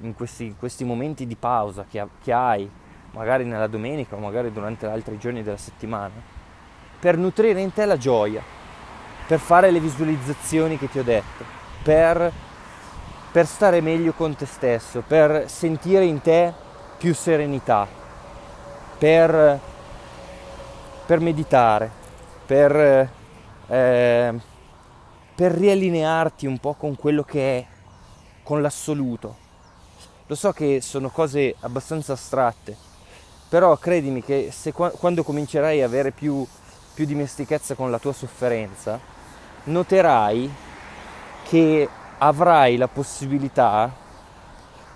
in 0.00 0.14
questi, 0.14 0.54
questi, 0.58 0.84
momenti 0.84 1.26
di 1.26 1.36
pausa 1.36 1.86
che, 1.88 2.06
che 2.22 2.32
hai, 2.32 2.68
magari 3.16 3.44
nella 3.44 3.66
domenica 3.66 4.14
o 4.14 4.18
magari 4.18 4.52
durante 4.52 4.86
altri 4.86 5.18
giorni 5.18 5.42
della 5.42 5.56
settimana, 5.56 6.14
per 7.00 7.16
nutrire 7.16 7.60
in 7.60 7.72
te 7.72 7.84
la 7.84 7.96
gioia, 7.96 8.42
per 9.26 9.38
fare 9.38 9.70
le 9.70 9.80
visualizzazioni 9.80 10.78
che 10.78 10.88
ti 10.88 10.98
ho 10.98 11.04
detto, 11.04 11.44
per, 11.82 12.30
per 13.32 13.46
stare 13.46 13.80
meglio 13.80 14.12
con 14.12 14.36
te 14.36 14.46
stesso, 14.46 15.02
per 15.06 15.48
sentire 15.48 16.04
in 16.04 16.20
te 16.20 16.52
più 16.98 17.14
serenità, 17.14 17.88
per 18.98 19.60
per 21.06 21.20
meditare, 21.20 21.88
per, 22.44 23.08
eh, 23.68 24.34
per 25.34 25.52
riallinearti 25.52 26.46
un 26.46 26.58
po' 26.58 26.74
con 26.74 26.96
quello 26.96 27.22
che 27.22 27.58
è, 27.58 27.66
con 28.42 28.60
l'assoluto. 28.60 29.44
Lo 30.26 30.34
so 30.34 30.50
che 30.50 30.80
sono 30.80 31.08
cose 31.10 31.54
abbastanza 31.60 32.14
astratte, 32.14 32.76
però 33.48 33.76
credimi 33.76 34.22
che 34.22 34.50
se, 34.52 34.72
quando 34.72 35.22
comincerai 35.22 35.82
a 35.82 35.86
avere 35.86 36.10
più, 36.10 36.46
più 36.94 37.04
dimestichezza 37.04 37.74
con 37.74 37.90
la 37.90 37.98
tua 37.98 38.12
sofferenza, 38.12 38.98
noterai 39.64 40.52
che 41.44 41.88
avrai 42.18 42.76
la 42.76 42.88
possibilità, 42.88 43.94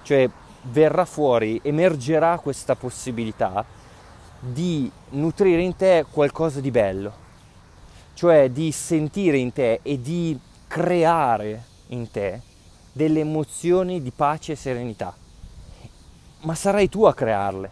cioè 0.03 0.29
verrà 0.63 1.05
fuori, 1.05 1.61
emergerà 1.63 2.39
questa 2.39 2.75
possibilità 2.75 3.65
di 4.39 4.91
nutrire 5.11 5.63
in 5.63 5.77
te 5.77 6.05
qualcosa 6.11 6.61
di 6.61 6.71
bello, 6.71 7.13
cioè 8.15 8.51
di 8.51 8.73
sentire 8.73 9.37
in 9.37 9.53
te 9.53 9.81
e 9.83 10.01
di 10.01 10.39
creare 10.67 11.65
in 11.89 12.11
te 12.11 12.41
delle 12.93 13.21
emozioni 13.21 14.03
di 14.03 14.11
pace 14.11 14.53
e 14.53 14.57
serenità. 14.57 15.15
Ma 16.43 16.55
sarai 16.55 16.89
tu 16.89 17.05
a 17.05 17.15
crearle, 17.15 17.71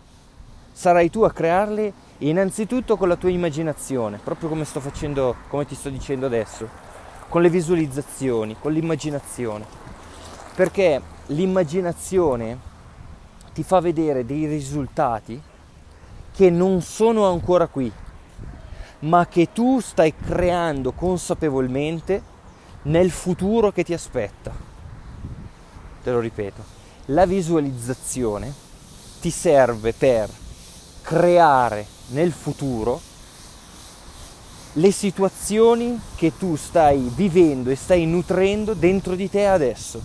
sarai 0.78 1.10
tu 1.10 1.22
a 1.22 1.32
crearle 1.32 1.92
innanzitutto 2.18 2.96
con 2.96 3.08
la 3.08 3.16
tua 3.16 3.30
immaginazione, 3.30 4.20
proprio 4.22 4.48
come 4.48 4.64
sto 4.64 4.78
facendo, 4.78 5.34
come 5.48 5.66
ti 5.66 5.74
sto 5.74 5.88
dicendo 5.88 6.26
adesso, 6.26 6.68
con 7.28 7.42
le 7.42 7.50
visualizzazioni, 7.50 8.54
con 8.56 8.70
l'immaginazione. 8.70 9.66
Perché 10.54 11.02
l'immaginazione 11.26 12.56
ti 13.52 13.64
fa 13.64 13.80
vedere 13.80 14.24
dei 14.24 14.46
risultati 14.46 15.42
che 16.32 16.48
non 16.48 16.80
sono 16.80 17.26
ancora 17.26 17.66
qui, 17.66 17.92
ma 19.00 19.26
che 19.26 19.48
tu 19.52 19.80
stai 19.80 20.14
creando 20.14 20.92
consapevolmente 20.92 22.22
nel 22.82 23.10
futuro 23.10 23.72
che 23.72 23.82
ti 23.82 23.94
aspetta. 23.94 24.52
Te 26.04 26.10
lo 26.12 26.20
ripeto, 26.20 26.62
la 27.06 27.26
visualizzazione 27.26 28.54
ti 29.20 29.30
serve 29.30 29.92
per 29.92 30.46
creare 31.08 31.86
nel 32.08 32.32
futuro 32.32 33.00
le 34.74 34.90
situazioni 34.90 35.98
che 36.14 36.36
tu 36.36 36.54
stai 36.54 37.10
vivendo 37.14 37.70
e 37.70 37.76
stai 37.76 38.04
nutrendo 38.04 38.74
dentro 38.74 39.14
di 39.14 39.30
te 39.30 39.46
adesso. 39.46 40.02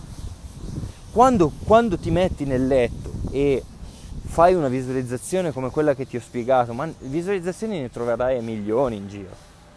Quando, 1.12 1.52
quando 1.66 1.98
ti 1.98 2.10
metti 2.10 2.46
nel 2.46 2.66
letto 2.66 3.12
e 3.32 3.62
fai 4.28 4.54
una 4.54 4.70
visualizzazione 4.70 5.52
come 5.52 5.72
quella 5.72 5.94
che 5.94 6.08
ti 6.08 6.16
ho 6.16 6.22
spiegato, 6.22 6.72
ma 6.72 6.90
visualizzazioni 7.00 7.82
ne 7.82 7.92
troverai 7.92 8.42
milioni 8.42 8.96
in 8.96 9.10
giro. 9.10 9.36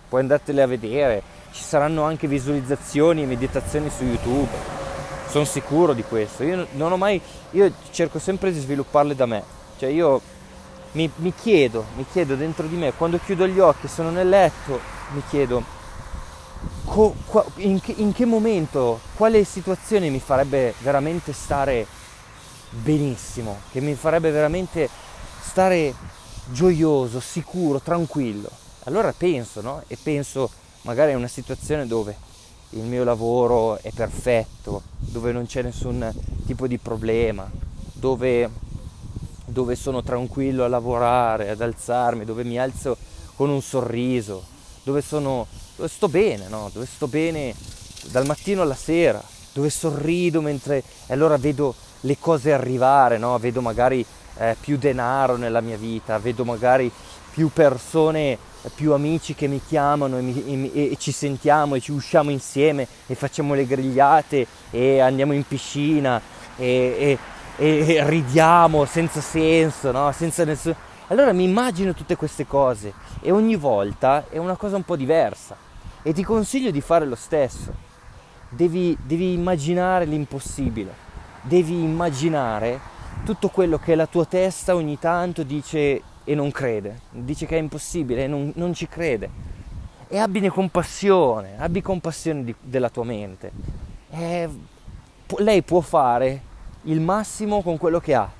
Puoi 0.08 0.20
andartele 0.20 0.62
a 0.62 0.66
vedere, 0.68 1.22
ci 1.50 1.64
saranno 1.64 2.04
anche 2.04 2.28
visualizzazioni 2.28 3.24
e 3.24 3.26
meditazioni 3.26 3.90
su 3.90 4.04
YouTube. 4.04 4.56
Sono 5.26 5.44
sicuro 5.44 5.92
di 5.92 6.04
questo. 6.04 6.44
Io 6.44 6.68
non 6.74 6.92
ho 6.92 6.96
mai 6.96 7.20
io 7.50 7.72
cerco 7.90 8.20
sempre 8.20 8.52
di 8.52 8.60
svilupparle 8.60 9.16
da 9.16 9.26
me. 9.26 9.42
Cioè 9.76 9.88
io 9.90 10.34
mi, 10.96 11.10
mi 11.16 11.32
chiedo, 11.34 11.84
mi 11.96 12.06
chiedo 12.10 12.36
dentro 12.36 12.66
di 12.66 12.74
me, 12.74 12.92
quando 12.94 13.18
chiudo 13.18 13.46
gli 13.46 13.60
occhi 13.60 13.84
e 13.84 13.88
sono 13.88 14.10
nel 14.10 14.28
letto, 14.28 14.80
mi 15.12 15.22
chiedo 15.28 15.62
co, 16.84 17.14
qua, 17.26 17.44
in, 17.56 17.80
che, 17.80 17.92
in 17.98 18.12
che 18.12 18.24
momento, 18.24 19.00
quale 19.14 19.44
situazione 19.44 20.08
mi 20.08 20.20
farebbe 20.20 20.74
veramente 20.80 21.34
stare 21.34 21.86
benissimo, 22.70 23.60
che 23.70 23.80
mi 23.80 23.94
farebbe 23.94 24.30
veramente 24.30 24.88
stare 25.42 25.94
gioioso, 26.50 27.20
sicuro, 27.20 27.78
tranquillo. 27.80 28.48
Allora 28.84 29.12
penso, 29.12 29.60
no? 29.60 29.82
E 29.88 29.98
penso 30.02 30.48
magari 30.82 31.12
a 31.12 31.16
una 31.16 31.28
situazione 31.28 31.86
dove 31.86 32.16
il 32.70 32.82
mio 32.82 33.04
lavoro 33.04 33.78
è 33.82 33.90
perfetto, 33.94 34.82
dove 34.98 35.30
non 35.30 35.46
c'è 35.46 35.60
nessun 35.60 36.10
tipo 36.46 36.66
di 36.66 36.78
problema, 36.78 37.50
dove, 37.92 38.48
dove 39.46 39.76
sono 39.76 40.02
tranquillo 40.02 40.64
a 40.64 40.68
lavorare, 40.68 41.50
ad 41.50 41.60
alzarmi, 41.60 42.24
dove 42.24 42.44
mi 42.44 42.58
alzo 42.58 42.96
con 43.34 43.48
un 43.48 43.62
sorriso, 43.62 44.44
dove, 44.82 45.02
sono, 45.02 45.46
dove 45.76 45.88
sto 45.88 46.08
bene, 46.08 46.48
no? 46.48 46.70
dove 46.72 46.86
sto 46.86 47.06
bene 47.06 47.54
dal 48.10 48.26
mattino 48.26 48.62
alla 48.62 48.74
sera, 48.74 49.22
dove 49.52 49.70
sorrido 49.70 50.40
mentre 50.40 50.82
e 51.06 51.12
allora 51.12 51.36
vedo 51.36 51.74
le 52.00 52.18
cose 52.18 52.52
arrivare, 52.52 53.18
no? 53.18 53.38
vedo 53.38 53.60
magari 53.60 54.04
eh, 54.38 54.56
più 54.60 54.76
denaro 54.76 55.36
nella 55.36 55.60
mia 55.60 55.76
vita, 55.76 56.18
vedo 56.18 56.44
magari 56.44 56.90
più 57.30 57.50
persone 57.52 58.38
più 58.74 58.92
amici 58.92 59.34
che 59.34 59.46
mi 59.46 59.60
chiamano 59.64 60.18
e, 60.18 60.22
mi, 60.22 60.72
e, 60.72 60.92
e, 60.92 60.96
ci 60.98 61.12
sentiamo 61.12 61.74
e 61.74 61.80
ci 61.80 61.92
usciamo 61.92 62.30
insieme 62.30 62.86
e 63.06 63.14
facciamo 63.14 63.54
le 63.54 63.66
grigliate 63.66 64.46
e 64.70 64.98
andiamo 64.98 65.32
in 65.32 65.46
piscina 65.46 66.20
e, 66.56 67.18
e 67.56 68.02
ridiamo 68.06 68.84
senza 68.84 69.20
senso, 69.20 69.90
no? 69.90 70.12
senza 70.12 70.44
nessun... 70.44 70.74
Allora 71.08 71.32
mi 71.32 71.44
immagino 71.44 71.94
tutte 71.94 72.16
queste 72.16 72.46
cose 72.46 72.92
e 73.20 73.30
ogni 73.30 73.56
volta 73.56 74.26
è 74.28 74.38
una 74.38 74.56
cosa 74.56 74.76
un 74.76 74.82
po' 74.82 74.96
diversa 74.96 75.56
e 76.02 76.12
ti 76.12 76.22
consiglio 76.22 76.70
di 76.70 76.80
fare 76.80 77.06
lo 77.06 77.14
stesso. 77.14 77.84
Devi, 78.48 78.96
devi 79.02 79.32
immaginare 79.32 80.04
l'impossibile, 80.04 80.92
devi 81.42 81.82
immaginare 81.82 82.78
tutto 83.24 83.48
quello 83.48 83.78
che 83.78 83.94
la 83.94 84.06
tua 84.06 84.24
testa 84.24 84.74
ogni 84.74 84.98
tanto 84.98 85.42
dice 85.42 86.02
e 86.24 86.34
non 86.34 86.50
crede, 86.50 87.00
dice 87.10 87.46
che 87.46 87.56
è 87.56 87.60
impossibile 87.60 88.24
e 88.24 88.26
non, 88.26 88.52
non 88.56 88.74
ci 88.74 88.88
crede. 88.88 89.54
E 90.08 90.18
abbine 90.18 90.48
compassione, 90.48 91.54
abbi 91.58 91.82
compassione 91.82 92.44
di, 92.44 92.54
della 92.60 92.90
tua 92.90 93.04
mente. 93.04 93.52
E, 94.10 94.48
lei 95.38 95.62
può 95.62 95.80
fare 95.80 96.42
il 96.86 97.00
massimo 97.00 97.62
con 97.62 97.78
quello 97.78 98.00
che 98.00 98.14
ha 98.14 98.30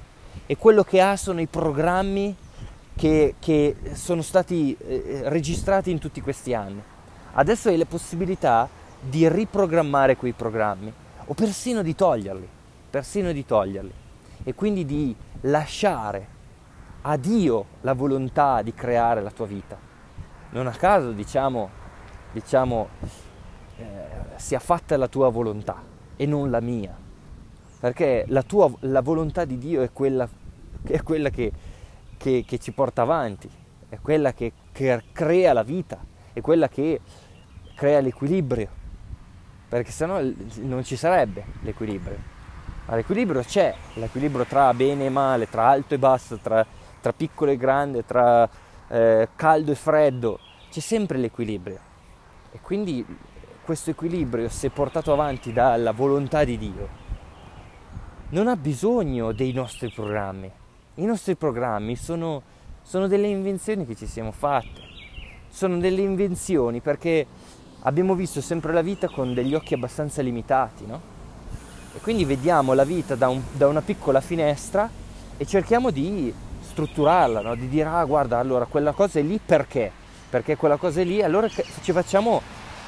e 0.46 0.56
quello 0.56 0.82
che 0.82 1.00
ha 1.00 1.16
sono 1.16 1.40
i 1.40 1.46
programmi 1.46 2.34
che, 2.94 3.34
che 3.38 3.76
sono 3.92 4.22
stati 4.22 4.76
eh, 4.78 5.22
registrati 5.24 5.90
in 5.90 5.98
tutti 5.98 6.20
questi 6.20 6.54
anni. 6.54 6.82
Adesso 7.34 7.68
hai 7.68 7.76
la 7.76 7.84
possibilità 7.84 8.68
di 9.00 9.28
riprogrammare 9.28 10.16
quei 10.16 10.32
programmi 10.32 10.92
o 11.26 11.34
persino 11.34 11.82
di 11.82 11.94
toglierli, 11.94 12.48
persino 12.88 13.32
di 13.32 13.44
toglierli 13.44 13.92
e 14.44 14.54
quindi 14.54 14.84
di 14.84 15.14
lasciare 15.42 16.34
a 17.02 17.16
Dio 17.16 17.66
la 17.82 17.92
volontà 17.92 18.62
di 18.62 18.72
creare 18.72 19.22
la 19.22 19.30
tua 19.30 19.46
vita. 19.46 19.76
Non 20.50 20.66
a 20.66 20.72
caso 20.72 21.12
diciamo, 21.12 21.68
diciamo 22.32 22.88
eh, 23.76 23.84
sia 24.36 24.58
fatta 24.58 24.96
la 24.96 25.08
tua 25.08 25.28
volontà 25.28 25.82
e 26.16 26.26
non 26.26 26.50
la 26.50 26.60
mia, 26.60 26.96
perché 27.86 28.24
la, 28.28 28.42
tua, 28.42 28.68
la 28.80 29.00
volontà 29.00 29.44
di 29.44 29.58
Dio 29.58 29.82
è 29.82 29.92
quella, 29.92 30.28
è 30.82 31.02
quella 31.02 31.30
che, 31.30 31.52
che, 32.16 32.42
che, 32.44 32.58
ci 32.58 32.72
porta 32.72 33.02
avanti, 33.02 33.48
è 33.88 33.98
quella 34.02 34.32
che, 34.32 34.52
che 34.72 35.04
crea 35.12 35.52
la 35.52 35.62
vita, 35.62 35.98
è 36.32 36.40
quella 36.40 36.68
che 36.68 37.00
crea 37.76 38.00
l'equilibrio, 38.00 38.68
perché 39.68 39.92
sennò 39.92 40.18
non 40.62 40.82
ci 40.82 40.96
sarebbe 40.96 41.44
l'equilibrio. 41.62 42.34
Ma 42.86 42.96
l'equilibrio 42.96 43.42
c'è, 43.42 43.72
l'equilibrio 43.94 44.44
tra 44.46 44.74
bene 44.74 45.06
e 45.06 45.10
male, 45.10 45.48
tra 45.48 45.68
alto 45.68 45.94
e 45.94 45.98
basso, 45.98 46.38
tra 46.42 46.66
tra 47.06 47.12
piccolo 47.12 47.52
e 47.52 47.56
grande, 47.56 48.04
tra 48.04 48.48
eh, 48.88 49.28
caldo 49.36 49.70
e 49.70 49.76
freddo, 49.76 50.40
c'è 50.72 50.80
sempre 50.80 51.18
l'equilibrio. 51.18 51.78
E 52.50 52.58
quindi 52.60 53.06
questo 53.62 53.90
equilibrio, 53.90 54.48
se 54.48 54.70
portato 54.70 55.12
avanti 55.12 55.52
dalla 55.52 55.92
volontà 55.92 56.42
di 56.42 56.58
Dio, 56.58 57.04
non 58.30 58.48
ha 58.48 58.56
bisogno 58.56 59.32
dei 59.32 59.52
nostri 59.52 59.90
programmi. 59.90 60.50
I 60.96 61.04
nostri 61.04 61.36
programmi 61.36 61.94
sono, 61.94 62.42
sono 62.82 63.06
delle 63.06 63.28
invenzioni 63.28 63.86
che 63.86 63.94
ci 63.94 64.06
siamo 64.06 64.32
fatte, 64.32 64.80
sono 65.48 65.78
delle 65.78 66.00
invenzioni 66.00 66.80
perché 66.80 67.26
abbiamo 67.82 68.14
visto 68.14 68.40
sempre 68.40 68.72
la 68.72 68.82
vita 68.82 69.08
con 69.08 69.32
degli 69.32 69.54
occhi 69.54 69.74
abbastanza 69.74 70.22
limitati, 70.22 70.86
no? 70.86 71.14
E 71.94 72.00
quindi 72.00 72.24
vediamo 72.24 72.72
la 72.72 72.84
vita 72.84 73.14
da, 73.14 73.28
un, 73.28 73.40
da 73.52 73.68
una 73.68 73.80
piccola 73.80 74.20
finestra 74.20 74.90
e 75.36 75.46
cerchiamo 75.46 75.90
di 75.90 76.34
strutturarla, 76.60 77.40
no? 77.40 77.54
di 77.54 77.68
dire 77.68 77.88
ah 77.88 78.04
guarda 78.04 78.38
allora 78.38 78.66
quella 78.66 78.92
cosa 78.92 79.18
è 79.18 79.22
lì 79.22 79.40
perché? 79.44 79.90
Perché 80.28 80.56
quella 80.56 80.76
cosa 80.76 81.00
è 81.00 81.04
lì, 81.04 81.22
allora 81.22 81.48
ci 81.48 81.92
facciamo, 81.92 82.42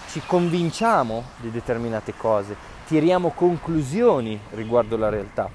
ci 0.09 0.21
convinciamo 0.27 1.23
di 1.39 1.51
determinate 1.51 2.15
cose, 2.17 2.55
tiriamo 2.89 3.31
conclusioni 3.31 4.41
riguardo 4.51 4.97
la 4.97 5.11
realtà. 5.11 5.49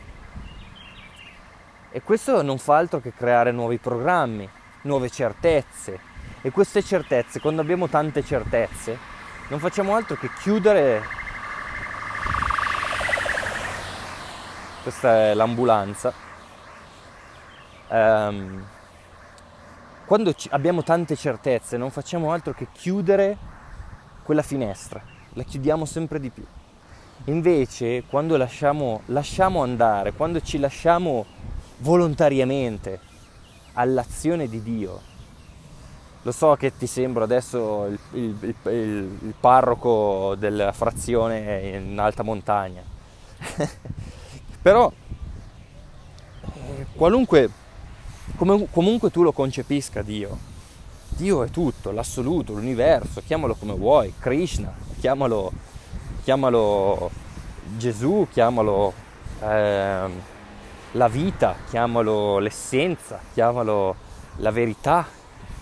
E 1.92 2.02
questo 2.02 2.42
non 2.42 2.58
fa 2.58 2.78
altro 2.78 3.02
che 3.02 3.12
creare 3.12 3.52
nuovi 3.52 3.78
programmi, 3.80 4.50
nuove 4.84 5.10
certezze. 5.10 6.00
E 6.42 6.52
queste 6.52 6.82
certezze, 6.82 7.42
quando 7.42 7.62
abbiamo 7.62 7.90
tante 7.90 8.24
certezze, 8.24 8.98
non 9.50 9.60
facciamo 9.60 9.96
altro 9.96 10.16
che 10.16 10.30
chiudere. 10.40 11.02
Questa 14.84 15.30
è 15.30 15.34
l'ambulanza 15.34 16.32
ehm, 17.94 18.66
quando 20.06 20.34
abbiamo 20.50 20.84
tante 20.84 21.16
certezze 21.16 21.78
non 21.78 21.92
facciamo 21.92 22.32
altro 22.32 22.54
che 22.54 22.68
chiudere 22.72 23.38
quella 24.24 24.42
finestra, 24.42 25.02
la 25.34 25.44
chiudiamo 25.44 25.86
sempre 25.86 26.20
di 26.20 26.30
più. 26.30 26.46
Invece 27.26 28.04
quando 28.10 28.36
lasciamo, 28.38 29.02
lasciamo 29.08 29.64
andare, 29.64 30.14
quando 30.14 30.42
ci 30.42 30.58
lasciamo 30.58 31.26
volontariamente 31.78 33.00
all'azione 33.74 34.48
di 34.48 34.62
Dio, 34.62 35.02
lo 36.22 36.32
so 36.32 36.56
che 36.56 36.76
ti 36.78 36.88
sembro 36.88 37.24
adesso 37.24 37.86
il, 37.86 38.00
il, 38.12 38.36
il, 38.42 38.72
il 38.72 39.34
parroco 39.40 40.36
della 40.38 40.72
frazione 40.72 41.70
in 41.76 41.98
alta 42.00 42.24
montagna, 42.24 42.82
però 44.62 44.92
eh, 46.42 46.86
qualunque 46.94 47.50
come, 48.36 48.68
comunque 48.72 49.12
tu 49.12 49.24
lo 49.24 49.32
concepisca 49.32 50.02
Dio. 50.02 50.52
Dio 51.10 51.44
è 51.44 51.50
tutto, 51.50 51.92
l'assoluto, 51.92 52.54
l'universo, 52.54 53.22
chiamalo 53.26 53.54
come 53.54 53.74
vuoi, 53.74 54.14
Krishna, 54.18 54.74
chiamalo, 55.00 55.52
chiamalo 56.24 57.12
Gesù, 57.76 58.28
chiamalo 58.32 58.94
eh, 59.42 60.10
la 60.92 61.08
vita, 61.10 61.56
chiamalo 61.70 62.40
l'essenza, 62.40 63.20
chiamalo 63.34 63.96
la 64.38 64.52
verità, 64.52 65.06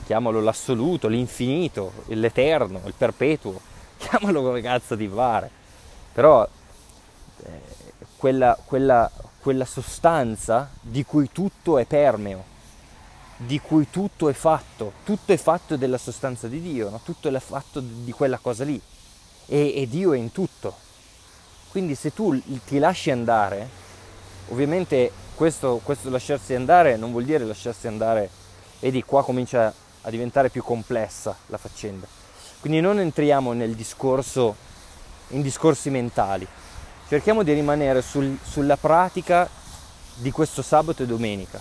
chiamalo 0.06 0.40
l'assoluto, 0.40 1.08
l'infinito, 1.08 1.92
l'eterno, 2.08 2.82
il 2.86 2.94
perpetuo, 2.96 3.60
chiamalo 3.98 4.44
come 4.44 4.62
cazzo 4.62 4.96
ti 4.96 5.08
pare. 5.08 5.50
Però 6.14 6.48
eh, 7.44 7.62
quella, 8.18 8.58
quella, 8.64 9.10
quella 9.40 9.66
sostanza 9.66 10.70
di 10.80 11.04
cui 11.04 11.30
tutto 11.32 11.80
è 11.80 11.86
permeo, 11.86 12.44
di 13.38 13.60
cui 13.60 13.90
tutto 13.90 14.30
è 14.30 14.34
fatto, 14.34 14.94
tutto 15.04 15.34
è 15.34 15.38
fatto 15.38 15.76
della 15.76 15.98
sostanza 15.98 16.48
di 16.48 16.62
Dio, 16.62 16.92
no? 16.92 17.00
tutto 17.04 17.30
è 17.30 17.40
fatto 17.40 17.80
di 17.80 18.12
quella 18.12 18.38
cosa 18.38 18.64
lì 18.64 18.80
e, 19.52 19.74
e 19.76 19.88
Dio 19.90 20.14
è 20.14 20.18
in 20.18 20.32
tutto. 20.32 20.74
Quindi 21.72 21.94
se 21.96 22.14
tu 22.14 22.42
ti 22.66 22.80
lasci 22.80 23.12
andare, 23.12 23.68
ovviamente 24.48 25.12
questo, 25.36 25.82
questo 25.84 26.10
lasciarsi 26.10 26.54
andare 26.54 26.96
non 26.96 27.12
vuol 27.12 27.26
dire 27.26 27.44
lasciarsi 27.44 27.88
andare, 27.88 28.30
vedi 28.80 29.04
qua 29.04 29.26
comincia 29.26 29.74
a 30.04 30.10
diventare 30.10 30.50
più 30.50 30.64
complessa 30.64 31.36
la 31.48 31.58
faccenda. 31.58 32.08
Quindi 32.62 32.80
non 32.80 33.00
entriamo 33.00 33.52
nel 33.52 33.76
discorso, 33.76 34.56
in 35.30 35.42
discorsi 35.42 35.90
mentali, 35.90 36.48
cerchiamo 37.10 37.44
di 37.44 37.52
rimanere 37.52 38.02
sul, 38.02 38.38
sulla 38.42 38.78
pratica 38.78 39.50
di 40.16 40.32
questo 40.32 40.62
sabato 40.62 41.04
e 41.04 41.08
domenica 41.08 41.60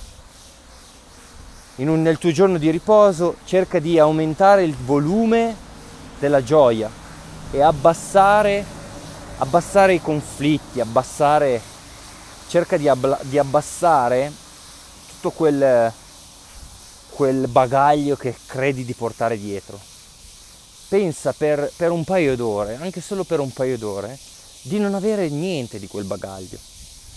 un, 1.77 2.03
nel 2.03 2.19
tuo 2.19 2.31
giorno 2.31 2.59
di 2.59 2.71
riposo 2.71 3.37
cerca 3.45 3.79
di 3.79 3.99
aumentare 3.99 4.65
il 4.65 4.75
volume 4.75 5.57
della 6.19 6.43
gioia 6.43 7.00
e 7.51 7.61
abbassare, 7.61 8.65
abbassare 9.39 9.95
i 9.95 10.01
conflitti, 10.01 10.81
abbassare, 10.81 11.61
cerca 12.49 12.77
di, 12.77 12.89
abla, 12.89 13.19
di 13.23 13.39
abbassare 13.39 14.33
tutto 15.09 15.31
quel, 15.31 15.93
quel 17.11 17.49
bagaglio 17.49 18.17
che 18.17 18.35
credi 18.47 18.85
di 18.85 18.95
portare 18.95 19.39
dietro. 19.39 19.79
Pensa 20.89 21.33
per, 21.33 21.73
per 21.77 21.91
un 21.91 22.05
paio 22.05 22.37
d'ore, 22.37 22.79
anche 22.81 23.01
solo 23.01 23.25
per 23.25 23.41
un 23.41 23.53
paio 23.53 23.79
d'ore, 23.79 24.19
di 24.63 24.79
non 24.79 24.95
avere 24.95 25.29
niente 25.29 25.79
di 25.79 25.87
quel 25.87 26.05
bagaglio, 26.05 26.59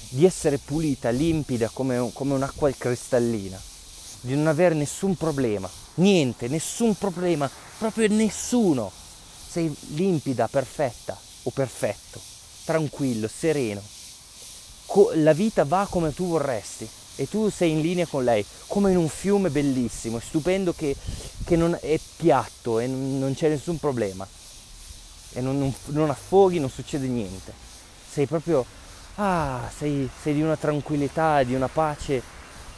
di 0.09 0.25
essere 0.25 0.57
pulita, 0.57 1.09
limpida 1.09 1.69
come, 1.73 2.09
come 2.13 2.33
un'acqua 2.33 2.71
cristallina 2.77 3.59
di 4.23 4.35
non 4.35 4.47
avere 4.47 4.73
nessun 4.73 5.15
problema, 5.17 5.69
niente, 5.95 6.47
nessun 6.47 6.95
problema, 6.95 7.49
proprio 7.77 8.07
nessuno. 8.07 8.89
Sei 9.53 9.71
limpida, 9.89 10.47
perfetta 10.47 11.15
o 11.43 11.51
perfetto, 11.51 12.19
tranquillo, 12.65 13.27
sereno. 13.27 13.83
Co- 14.87 15.11
la 15.13 15.33
vita 15.33 15.63
va 15.63 15.85
come 15.87 16.11
tu 16.11 16.25
vorresti 16.25 16.89
e 17.17 17.29
tu 17.29 17.51
sei 17.51 17.69
in 17.69 17.81
linea 17.81 18.07
con 18.07 18.23
lei, 18.23 18.43
come 18.65 18.89
in 18.89 18.97
un 18.97 19.07
fiume 19.07 19.51
bellissimo, 19.51 20.17
stupendo 20.17 20.73
che, 20.73 20.95
che 21.45 21.55
non 21.55 21.77
è 21.79 21.99
piatto 22.15 22.79
e 22.79 22.87
non 22.87 23.35
c'è 23.35 23.47
nessun 23.47 23.77
problema. 23.77 24.27
E 25.33 25.39
non, 25.39 25.59
non, 25.59 25.71
non 25.89 26.09
affoghi, 26.09 26.57
non 26.57 26.71
succede 26.71 27.05
niente. 27.05 27.53
Sei 28.09 28.25
proprio, 28.25 28.65
ah, 29.17 29.69
sei, 29.77 30.09
sei 30.19 30.33
di 30.33 30.41
una 30.41 30.57
tranquillità, 30.57 31.43
di 31.43 31.53
una 31.53 31.67
pace 31.67 32.23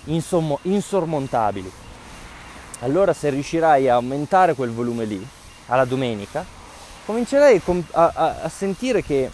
insommo, 0.07 0.59
insormontabili. 0.63 1.71
Allora 2.79 3.13
se 3.13 3.29
riuscirai 3.29 3.87
a 3.87 3.93
aumentare 3.93 4.55
quel 4.55 4.71
volume 4.71 5.05
lì, 5.05 5.25
alla 5.67 5.85
domenica, 5.85 6.63
comincerai 7.05 7.61
a, 7.91 8.11
a, 8.13 8.41
a 8.41 8.49
sentire 8.49 9.03
che 9.03 9.29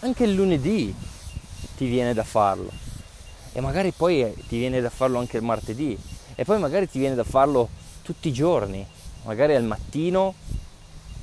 anche 0.00 0.24
il 0.24 0.32
lunedì 0.32 0.94
ti 1.76 1.86
viene 1.86 2.14
da 2.14 2.24
farlo. 2.24 2.70
E 3.52 3.60
magari 3.60 3.92
poi 3.92 4.22
eh, 4.22 4.34
ti 4.48 4.58
viene 4.58 4.80
da 4.80 4.90
farlo 4.90 5.18
anche 5.18 5.36
il 5.36 5.42
martedì. 5.42 5.98
E 6.34 6.44
poi 6.44 6.58
magari 6.58 6.88
ti 6.88 6.98
viene 6.98 7.14
da 7.14 7.24
farlo 7.24 7.68
tutti 8.02 8.28
i 8.28 8.32
giorni, 8.32 8.84
magari 9.24 9.54
al 9.54 9.64
mattino 9.64 10.34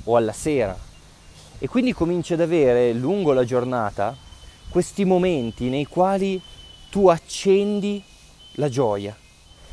o 0.04 0.16
alla 0.16 0.32
sera. 0.32 0.76
E 1.58 1.66
quindi 1.66 1.92
cominci 1.92 2.34
ad 2.34 2.40
avere 2.40 2.92
lungo 2.92 3.32
la 3.32 3.44
giornata 3.44 4.16
questi 4.68 5.04
momenti 5.04 5.68
nei 5.68 5.86
quali 5.86 6.40
tu 6.88 7.08
accendi 7.08 8.02
la 8.52 8.68
gioia. 8.68 9.16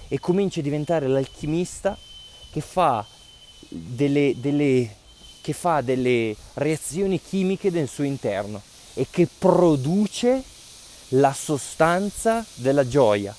E 0.07 0.19
cominci 0.19 0.59
a 0.59 0.63
diventare 0.63 1.07
l'alchimista 1.07 1.95
che 2.51 2.61
fa 2.61 3.05
delle, 3.67 4.33
delle, 4.37 4.95
che 5.45 5.53
fa 5.53 5.81
delle 5.81 6.35
reazioni 6.55 7.21
chimiche 7.21 7.69
nel 7.69 7.87
suo 7.87 8.03
interno 8.03 8.63
e 8.95 9.05
che 9.11 9.27
produce 9.27 10.41
la 11.09 11.31
sostanza 11.33 12.43
della 12.55 12.87
gioia, 12.87 13.35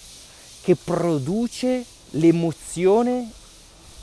che 0.63 0.77
produce 0.77 1.85
l'emozione 2.11 3.29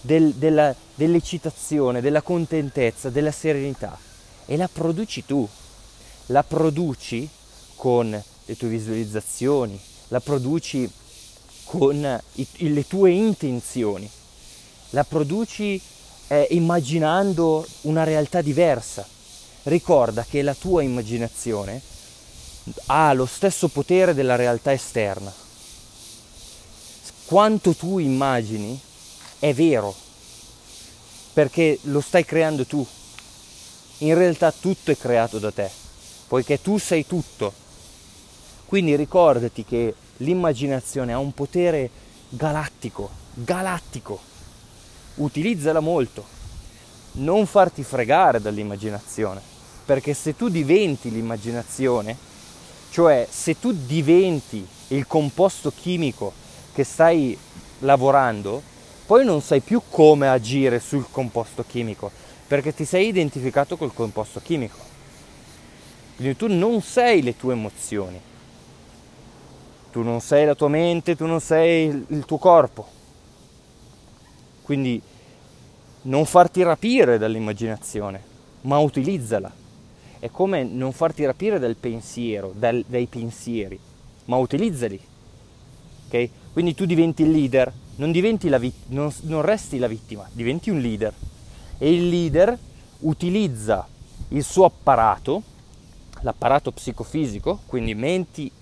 del, 0.02 0.34
della, 0.34 0.76
dell'eccitazione, 0.96 2.02
della 2.02 2.22
contentezza, 2.22 3.10
della 3.10 3.32
serenità. 3.32 3.98
E 4.48 4.58
la 4.58 4.68
produci 4.68 5.24
tu, 5.26 5.48
la 6.26 6.44
produci 6.44 7.30
con 7.76 8.10
le 8.10 8.58
tue 8.58 8.68
visualizzazioni, 8.68 9.80
la 10.10 10.20
produci 10.20 10.92
con 11.64 12.22
i, 12.34 12.48
le 12.58 12.86
tue 12.86 13.12
intenzioni, 13.12 14.10
la 14.90 15.06
produci 15.06 15.80
eh, 16.34 16.48
immaginando 16.52 17.66
una 17.82 18.04
realtà 18.04 18.42
diversa. 18.42 19.08
Ricorda 19.64 20.26
che 20.28 20.42
la 20.42 20.56
tua 20.56 20.82
immaginazione 20.82 21.80
ha 22.88 23.14
lo 23.14 23.28
stesso 23.28 23.68
potere 23.68 24.16
della 24.16 24.36
realtà 24.36 24.74
esterna. 24.74 25.32
Quanto 27.26 27.76
tu 27.76 28.00
immagini 28.00 28.80
è 29.38 29.54
vero, 29.54 29.94
perché 31.34 31.78
lo 31.84 32.02
stai 32.02 32.26
creando 32.26 32.66
tu. 32.66 32.86
In 34.00 34.16
realtà 34.16 34.52
tutto 34.52 34.90
è 34.90 34.98
creato 34.98 35.38
da 35.38 35.52
te, 35.52 35.70
poiché 36.28 36.62
tu 36.62 36.80
sei 36.80 37.06
tutto. 37.06 37.54
Quindi 38.66 38.96
ricordati 38.96 39.64
che 39.64 39.94
l'immaginazione 40.18 41.14
ha 41.14 41.20
un 41.20 41.34
potere 41.34 41.90
galattico, 42.30 43.10
galattico. 43.34 44.32
Utilizzala 45.16 45.80
molto. 45.80 46.26
Non 47.14 47.46
farti 47.46 47.84
fregare 47.84 48.42
dall'immaginazione, 48.42 49.40
perché 49.86 50.16
se 50.16 50.36
tu 50.36 50.50
diventi 50.50 51.12
l'immaginazione, 51.12 52.18
cioè 52.90 53.28
se 53.30 53.60
tu 53.60 53.72
diventi 53.72 54.66
il 54.90 55.06
composto 55.06 55.72
chimico 55.72 56.34
che 56.74 56.84
stai 56.84 57.38
lavorando, 57.80 58.62
poi 59.06 59.24
non 59.26 59.42
sai 59.42 59.60
più 59.60 59.82
come 59.90 60.28
agire 60.30 60.80
sul 60.80 61.06
composto 61.12 61.64
chimico, 61.68 62.10
perché 62.48 62.74
ti 62.74 62.86
sei 62.86 63.08
identificato 63.08 63.78
col 63.78 63.94
composto 63.94 64.40
chimico. 64.42 64.78
Quindi 66.16 66.36
tu 66.36 66.48
non 66.48 66.82
sei 66.82 67.22
le 67.22 67.36
tue 67.36 67.54
emozioni, 67.54 68.20
tu 69.92 70.02
non 70.02 70.22
sei 70.22 70.46
la 70.46 70.56
tua 70.56 70.70
mente, 70.70 71.16
tu 71.16 71.28
non 71.28 71.40
sei 71.40 72.06
il 72.08 72.26
tuo 72.26 72.38
corpo. 72.38 73.02
Quindi 74.64 75.02
non 76.04 76.26
farti 76.26 76.64
rapire 76.64 77.18
dall'immaginazione, 77.18 78.22
ma 78.62 78.78
utilizzala. 78.80 79.52
È 80.20 80.30
come 80.30 80.64
non 80.64 80.94
farti 80.94 81.26
rapire 81.26 81.60
dal 81.60 81.76
pensiero, 81.76 82.54
dal, 82.56 82.84
dai 82.88 83.08
pensieri, 83.08 83.80
ma 84.26 84.38
utilizzali. 84.38 85.00
Okay? 86.08 86.30
Quindi 86.52 86.74
tu 86.74 86.86
diventi 86.86 87.24
il 87.24 87.32
leader, 87.32 87.72
non, 87.98 88.12
diventi 88.12 88.48
vit- 88.58 88.88
non, 88.88 89.14
non 89.24 89.42
resti 89.42 89.78
la 89.78 89.88
vittima, 89.88 90.28
diventi 90.32 90.70
un 90.70 90.80
leader. 90.80 91.14
E 91.78 91.92
il 91.92 92.08
leader 92.08 92.58
utilizza 93.00 93.88
il 94.30 94.44
suo 94.44 94.66
apparato 94.66 95.44
l'apparato 96.24 96.72
psicofisico, 96.72 97.60
quindi 97.66 97.94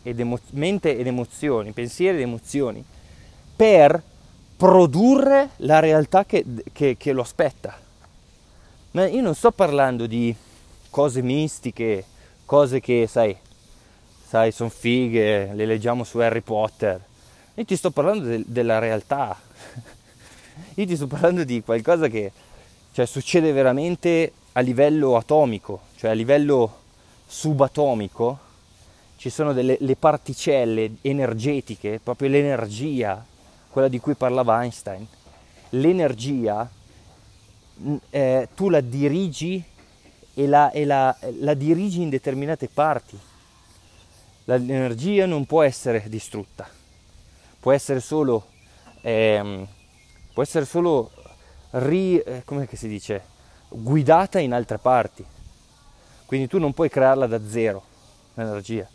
ed 0.03 0.19
emo- 0.19 0.39
mente 0.51 0.97
ed 0.97 1.07
emozioni, 1.07 1.71
pensieri 1.71 2.17
ed 2.17 2.23
emozioni, 2.23 2.83
per 3.55 4.01
produrre 4.61 5.49
la 5.57 5.79
realtà 5.79 6.23
che, 6.23 6.45
che, 6.71 6.95
che 6.95 7.13
lo 7.13 7.21
aspetta. 7.21 7.75
Ma 8.91 9.07
io 9.07 9.23
non 9.23 9.33
sto 9.33 9.49
parlando 9.49 10.05
di 10.05 10.35
cose 10.91 11.23
mistiche, 11.23 12.05
cose 12.45 12.79
che, 12.79 13.07
sai, 13.09 13.35
sai, 14.23 14.51
sono 14.51 14.69
fighe, 14.69 15.51
le 15.55 15.65
leggiamo 15.65 16.03
su 16.03 16.19
Harry 16.19 16.41
Potter. 16.41 17.03
Io 17.55 17.65
ti 17.65 17.75
sto 17.75 17.89
parlando 17.89 18.27
de- 18.27 18.43
della 18.45 18.77
realtà. 18.77 19.35
Io 20.75 20.85
ti 20.85 20.95
sto 20.95 21.07
parlando 21.07 21.43
di 21.43 21.63
qualcosa 21.63 22.07
che 22.07 22.31
cioè, 22.91 23.07
succede 23.07 23.51
veramente 23.53 24.31
a 24.51 24.59
livello 24.59 25.15
atomico, 25.15 25.79
cioè 25.95 26.11
a 26.11 26.13
livello 26.13 26.81
subatomico 27.25 28.37
ci 29.17 29.31
sono 29.31 29.53
delle 29.53 29.77
le 29.79 29.95
particelle 29.95 30.97
energetiche, 31.01 31.99
proprio 32.03 32.29
l'energia, 32.29 33.25
quella 33.71 33.87
di 33.87 33.99
cui 33.99 34.13
parlava 34.15 34.61
Einstein. 34.61 35.07
L'energia 35.69 36.69
eh, 38.09 38.49
tu 38.53 38.69
la 38.69 38.81
dirigi 38.81 39.63
e, 40.33 40.47
la, 40.47 40.71
e 40.71 40.85
la, 40.85 41.15
la 41.39 41.53
dirigi 41.53 42.01
in 42.01 42.09
determinate 42.09 42.67
parti. 42.67 43.19
L'energia 44.45 45.25
non 45.25 45.45
può 45.45 45.61
essere 45.61 46.03
distrutta, 46.07 46.67
può 47.59 47.71
essere 47.71 47.99
solo, 47.99 48.47
ehm, 49.01 49.67
può 50.33 50.43
essere 50.43 50.65
solo 50.65 51.11
ri, 51.71 52.19
eh, 52.19 52.43
dice, 52.81 53.23
guidata 53.69 54.39
in 54.39 54.53
altre 54.53 54.77
parti. 54.77 55.23
Quindi 56.25 56.47
tu 56.47 56.59
non 56.59 56.73
puoi 56.73 56.89
crearla 56.89 57.27
da 57.27 57.39
zero, 57.47 57.83
l'energia. 58.33 58.87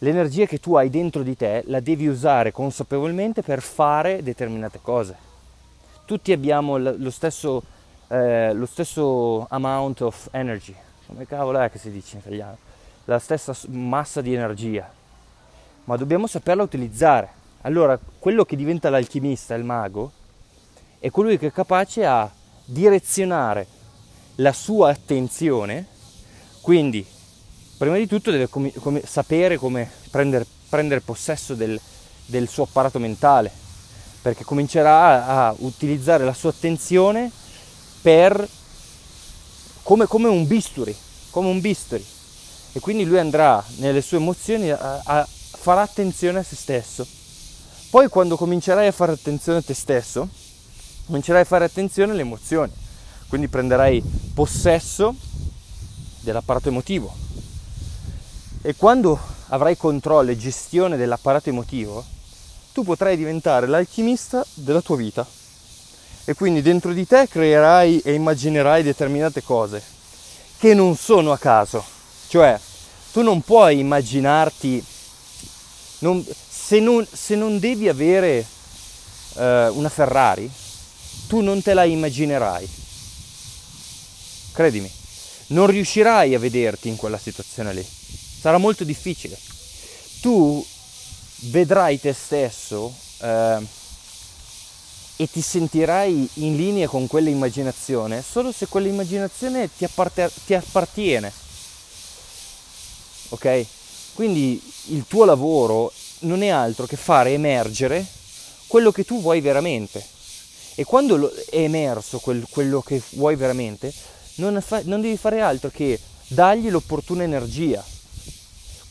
L'energia 0.00 0.46
che 0.46 0.58
tu 0.58 0.74
hai 0.74 0.90
dentro 0.90 1.22
di 1.22 1.36
te 1.36 1.62
la 1.66 1.80
devi 1.80 2.06
usare 2.06 2.52
consapevolmente 2.52 3.42
per 3.42 3.62
fare 3.62 4.22
determinate 4.22 4.80
cose. 4.82 5.16
Tutti 6.04 6.32
abbiamo 6.32 6.76
lo 6.76 7.10
stesso, 7.10 7.62
eh, 8.08 8.52
lo 8.52 8.66
stesso 8.66 9.46
amount 9.48 10.02
of 10.02 10.28
energy, 10.32 10.74
come 11.06 11.26
cavolo 11.26 11.58
è 11.58 11.70
che 11.70 11.78
si 11.78 11.90
dice 11.90 12.16
in 12.16 12.20
italiano? 12.20 12.56
La 13.06 13.18
stessa 13.18 13.56
massa 13.68 14.20
di 14.20 14.34
energia, 14.34 14.90
ma 15.84 15.96
dobbiamo 15.96 16.26
saperla 16.26 16.62
utilizzare. 16.62 17.28
Allora, 17.62 17.98
quello 18.18 18.44
che 18.44 18.56
diventa 18.56 18.90
l'alchimista, 18.90 19.54
il 19.54 19.64
mago, 19.64 20.12
è 20.98 21.10
colui 21.10 21.38
che 21.38 21.48
è 21.48 21.52
capace 21.52 22.04
a 22.04 22.30
direzionare 22.64 23.66
la 24.36 24.52
sua 24.52 24.90
attenzione 24.90 25.94
quindi, 26.66 27.06
prima 27.76 27.96
di 27.96 28.06
tutto 28.06 28.30
deve 28.30 28.48
com- 28.48 28.72
com- 28.80 29.02
sapere 29.04 29.58
come 29.58 29.90
prendere, 30.10 30.46
prendere 30.68 31.00
possesso 31.00 31.54
del, 31.54 31.78
del 32.26 32.48
suo 32.48 32.64
apparato 32.64 32.98
mentale, 32.98 33.50
perché 34.22 34.44
comincerà 34.44 35.26
a, 35.26 35.54
utilizzare 35.58 36.24
la 36.24 36.32
sua 36.32 36.50
attenzione 36.50 37.30
per, 38.00 38.48
come, 39.82 40.06
come, 40.06 40.28
un 40.28 40.46
bisturi, 40.46 40.94
come 41.30 41.48
un 41.48 41.60
bisturi. 41.60 42.04
E 42.72 42.80
quindi 42.80 43.04
lui 43.04 43.18
andrà 43.18 43.64
nelle 43.76 44.02
sue 44.02 44.18
emozioni 44.18 44.70
a, 44.70 45.00
a 45.04 45.26
farà 45.28 45.82
attenzione 45.82 46.38
a 46.38 46.42
se 46.42 46.56
stesso. 46.56 47.06
Poi 47.90 48.08
quando 48.08 48.36
comincerai 48.36 48.86
a 48.86 48.92
fare 48.92 49.12
attenzione 49.12 49.58
a 49.58 49.62
te 49.62 49.74
stesso, 49.74 50.28
comincerai 51.06 51.42
a 51.42 51.44
fare 51.44 51.64
attenzione 51.64 52.12
alle 52.12 52.20
emozioni. 52.20 52.72
Quindi 53.28 53.48
prenderai 53.48 54.02
possesso 54.34 55.14
dell'apparato 56.20 56.68
emotivo. 56.68 57.25
E 58.66 58.74
quando 58.74 59.16
avrai 59.50 59.76
controllo 59.76 60.32
e 60.32 60.36
gestione 60.36 60.96
dell'apparato 60.96 61.50
emotivo, 61.50 62.04
tu 62.72 62.82
potrai 62.82 63.16
diventare 63.16 63.68
l'alchimista 63.68 64.44
della 64.54 64.80
tua 64.80 64.96
vita. 64.96 65.24
E 66.24 66.34
quindi 66.34 66.62
dentro 66.62 66.92
di 66.92 67.06
te 67.06 67.28
creerai 67.28 68.00
e 68.00 68.14
immaginerai 68.14 68.82
determinate 68.82 69.44
cose 69.44 69.80
che 70.58 70.74
non 70.74 70.96
sono 70.96 71.30
a 71.30 71.38
caso. 71.38 71.84
Cioè, 72.26 72.58
tu 73.12 73.22
non 73.22 73.40
puoi 73.42 73.78
immaginarti, 73.78 74.84
non, 76.00 76.26
se, 76.26 76.80
non, 76.80 77.06
se, 77.08 77.36
non, 77.36 77.60
devi 77.60 77.88
avere 77.88 78.44
eh, 79.36 79.68
una 79.68 79.88
Ferrari, 79.88 80.50
tu 81.28 81.40
non 81.40 81.62
te 81.62 81.72
la 81.72 81.84
immaginerai. 81.84 82.68
Credimi, 84.50 84.90
non 85.50 85.68
riuscirai 85.68 86.34
a 86.34 86.40
vederti 86.40 86.88
in 86.88 86.96
quella 86.96 87.16
situazione 87.16 87.72
lì. 87.72 87.95
Sarà 88.46 88.58
molto 88.58 88.84
difficile. 88.84 89.36
Tu 90.20 90.64
vedrai 91.50 91.98
te 91.98 92.12
stesso 92.12 92.94
eh, 93.18 93.58
e 95.16 95.28
ti 95.28 95.40
sentirai 95.40 96.28
in 96.34 96.54
linea 96.54 96.86
con 96.86 97.08
quell'immaginazione 97.08 98.22
solo 98.22 98.52
se 98.52 98.68
quell'immaginazione 98.68 99.68
ti, 99.76 99.82
apparte- 99.82 100.30
ti 100.44 100.54
appartiene. 100.54 101.32
Ok? 103.30 103.66
Quindi 104.14 104.62
il 104.90 105.06
tuo 105.08 105.24
lavoro 105.24 105.92
non 106.20 106.44
è 106.44 106.48
altro 106.48 106.86
che 106.86 106.96
fare 106.96 107.32
emergere 107.32 108.06
quello 108.68 108.92
che 108.92 109.04
tu 109.04 109.20
vuoi 109.20 109.40
veramente. 109.40 110.06
E 110.76 110.84
quando 110.84 111.34
è 111.50 111.58
emerso 111.58 112.20
quel, 112.20 112.46
quello 112.48 112.80
che 112.80 113.02
vuoi 113.14 113.34
veramente, 113.34 113.92
non, 114.36 114.62
fa, 114.64 114.82
non 114.84 115.00
devi 115.00 115.16
fare 115.16 115.40
altro 115.40 115.68
che 115.68 115.98
dargli 116.28 116.70
l'opportuna 116.70 117.24
energia. 117.24 117.94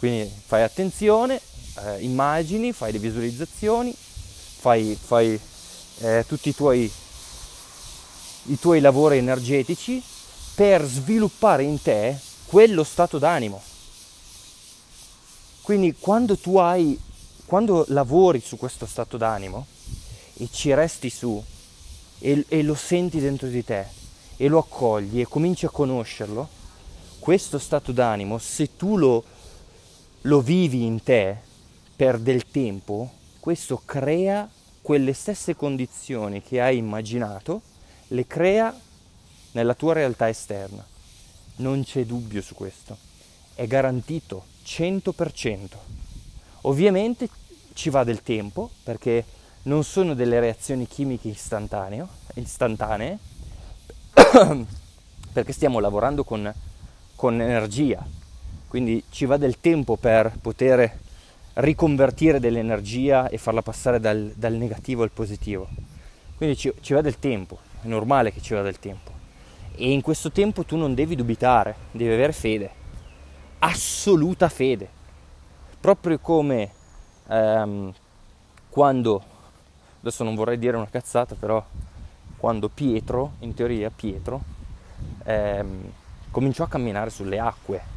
Quindi 0.06 0.32
fai 0.46 0.62
attenzione, 0.62 1.42
eh, 1.80 2.02
immagini, 2.02 2.74
fai 2.74 2.92
le 2.92 3.00
visualizzazioni, 3.00 3.92
fai, 3.92 4.96
fai 5.04 5.40
eh, 5.98 6.24
tutti 6.28 6.50
i 6.50 6.54
tuoi, 6.54 6.92
i 8.44 8.60
tuoi 8.60 8.82
lavori 8.82 9.18
energetici 9.18 10.00
per 10.54 10.86
sviluppare 10.86 11.64
in 11.64 11.82
te 11.82 12.20
quello 12.46 12.84
stato 12.84 13.18
d'animo. 13.18 13.60
Quindi 15.64 15.96
quando 15.98 16.38
tu 16.38 16.58
hai, 16.58 17.00
quando 17.48 17.84
lavori 17.88 18.44
su 18.46 18.58
questo 18.58 18.86
stato 18.86 19.18
d'animo 19.18 19.66
e 20.38 20.50
ci 20.52 20.72
resti 20.76 21.10
su 21.10 21.44
e, 22.20 22.46
e 22.48 22.62
lo 22.62 22.76
senti 22.76 23.20
dentro 23.20 23.48
di 23.48 23.64
te 23.64 23.88
e 24.38 24.48
lo 24.50 24.60
accogli 24.60 25.20
e 25.20 25.26
cominci 25.26 25.66
a 25.66 25.70
conoscerlo, 25.70 26.48
questo 27.18 27.58
stato 27.58 27.92
d'animo, 27.92 28.38
se 28.38 28.76
tu 28.76 28.98
lo, 28.98 29.24
lo 30.26 30.42
vivi 30.42 30.84
in 30.86 31.04
te 31.04 31.38
per 31.96 32.20
del 32.20 32.48
tempo, 32.48 33.12
questo 33.40 33.82
crea 33.86 34.50
quelle 34.82 35.14
stesse 35.14 35.56
condizioni 35.56 36.42
che 36.42 36.62
hai 36.62 36.78
immaginato, 36.78 37.62
le 38.10 38.28
crea 38.28 38.76
nella 39.52 39.74
tua 39.74 39.94
realtà 39.94 40.28
esterna. 40.28 40.86
Non 41.58 41.84
c'è 41.84 42.06
dubbio 42.06 42.42
su 42.42 42.54
questo. 42.56 42.98
È 43.54 43.66
garantito 43.68 44.46
100%. 44.66 45.70
Ovviamente 46.62 47.30
ci 47.74 47.90
va 47.90 48.04
del 48.04 48.22
tempo 48.24 48.70
perché 48.84 49.24
non 49.64 49.84
sono 49.84 50.14
delle 50.14 50.40
reazioni 50.40 50.88
chimiche 50.88 51.30
istantanee, 51.30 52.08
perché 55.34 55.52
stiamo 55.54 55.80
lavorando 55.80 56.24
con, 56.24 56.52
con 57.16 57.42
energia, 57.42 58.06
quindi 58.68 59.04
ci 59.10 59.26
va 59.26 59.38
del 59.38 59.60
tempo 59.60 59.96
per 59.96 60.38
poter 60.42 61.00
riconvertire 61.56 62.40
dell'energia 62.40 63.30
e 63.30 63.38
farla 63.38 63.62
passare 63.62 64.00
dal, 64.00 64.34
dal 64.36 64.54
negativo 64.54 65.04
al 65.04 65.12
positivo. 65.12 65.68
Quindi 66.36 66.58
ci, 66.58 66.74
ci 66.82 66.94
va 66.94 67.02
del 67.02 67.20
tempo, 67.20 67.60
è 67.82 67.88
normale 67.88 68.32
che 68.32 68.42
ci 68.42 68.54
vada 68.54 68.66
del 68.66 68.80
tempo. 68.80 69.12
E 69.76 69.92
in 69.92 70.02
questo 70.02 70.32
tempo 70.32 70.64
tu 70.64 70.76
non 70.76 70.94
devi 70.94 71.16
dubitare, 71.16 71.76
devi 71.92 72.12
avere 72.12 72.34
fede, 72.34 72.70
assoluta 73.60 74.50
fede. 74.50 74.90
Proprio 75.80 76.20
come 76.20 76.72
ehm, 77.28 77.94
quando, 78.70 79.24
adesso 80.00 80.24
non 80.24 80.36
vorrei 80.36 80.58
dire 80.58 80.76
una 80.76 80.90
cazzata, 80.90 81.36
però 81.36 81.64
quando 82.38 82.70
Pietro, 82.70 83.34
in 83.40 83.54
teoria 83.54 83.90
Pietro, 83.90 84.42
ehm, 85.24 85.92
cominciò 86.32 86.66
a 86.66 86.68
camminare 86.68 87.10
sulle 87.10 87.40
acque. 87.40 87.95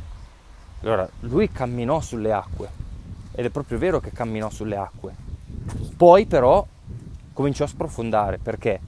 Allora, 0.80 1.08
lui 1.20 1.50
camminò 1.50 2.00
sulle 2.00 2.32
acque, 2.32 2.68
ed 3.32 3.44
è 3.44 3.50
proprio 3.50 3.78
vero 3.78 4.00
che 4.00 4.12
camminò 4.12 4.48
sulle 4.48 4.76
acque. 4.76 5.14
Poi 5.96 6.26
però 6.26 6.64
cominciò 7.32 7.64
a 7.64 7.68
sprofondare, 7.68 8.38
perché? 8.38 8.80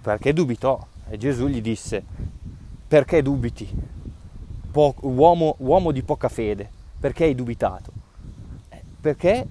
Perché 0.00 0.32
dubitò 0.32 0.84
e 1.10 1.18
Gesù 1.18 1.46
gli 1.46 1.60
disse, 1.60 2.02
perché 2.86 3.22
dubiti? 3.22 3.68
Po- 4.70 4.94
uomo, 5.00 5.54
uomo 5.58 5.92
di 5.92 6.02
poca 6.02 6.28
fede, 6.28 6.70
perché 6.98 7.24
hai 7.24 7.34
dubitato? 7.34 7.92
Eh, 8.70 8.82
perché 9.00 9.46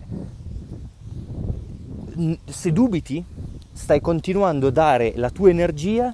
se 2.46 2.72
dubiti 2.72 3.24
stai 3.72 4.02
continuando 4.02 4.68
a 4.68 4.72
dare 4.72 5.14
la 5.16 5.30
tua 5.30 5.52
energia 5.52 6.14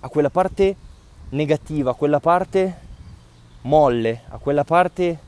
a 0.00 0.08
quella 0.08 0.30
parte 0.30 0.76
negativa, 1.30 1.90
a 1.90 1.94
quella 1.94 2.20
parte 2.20 2.84
molle, 3.66 4.22
a 4.28 4.38
quella 4.38 4.64
parte 4.64 5.18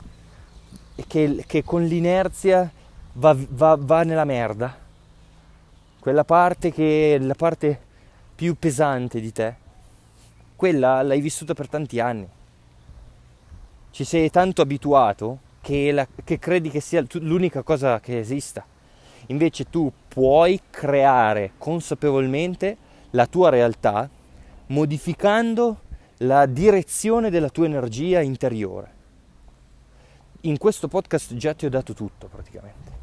che, 1.07 1.43
che 1.45 1.63
con 1.63 1.83
l'inerzia 1.83 2.69
va, 3.13 3.35
va, 3.37 3.77
va 3.79 4.03
nella 4.03 4.25
merda. 4.25 4.75
Quella 5.99 6.23
parte 6.23 6.71
che 6.71 7.15
è 7.15 7.19
la 7.19 7.35
parte 7.35 7.79
più 8.33 8.55
pesante 8.57 9.19
di 9.19 9.31
te, 9.31 9.55
quella 10.55 11.01
l'hai 11.01 11.19
vissuta 11.19 11.53
per 11.53 11.67
tanti 11.67 11.99
anni. 11.99 12.27
Ci 13.91 14.03
sei 14.03 14.29
tanto 14.29 14.61
abituato 14.61 15.39
che, 15.61 15.91
la, 15.91 16.07
che 16.23 16.39
credi 16.39 16.69
che 16.69 16.79
sia 16.79 17.03
l'unica 17.13 17.61
cosa 17.63 17.99
che 17.99 18.19
esista. 18.19 18.65
Invece 19.27 19.69
tu 19.69 19.91
puoi 20.07 20.59
creare 20.69 21.51
consapevolmente 21.57 22.77
la 23.11 23.27
tua 23.27 23.49
realtà 23.49 24.09
modificando 24.67 25.81
la 26.23 26.45
direzione 26.45 27.29
della 27.29 27.49
tua 27.49 27.65
energia 27.65 28.19
interiore 28.21 28.97
in 30.41 30.57
questo 30.57 30.87
podcast 30.87 31.35
già 31.35 31.53
ti 31.53 31.65
ho 31.65 31.69
dato 31.69 31.93
tutto 31.93 32.27
praticamente. 32.27 32.97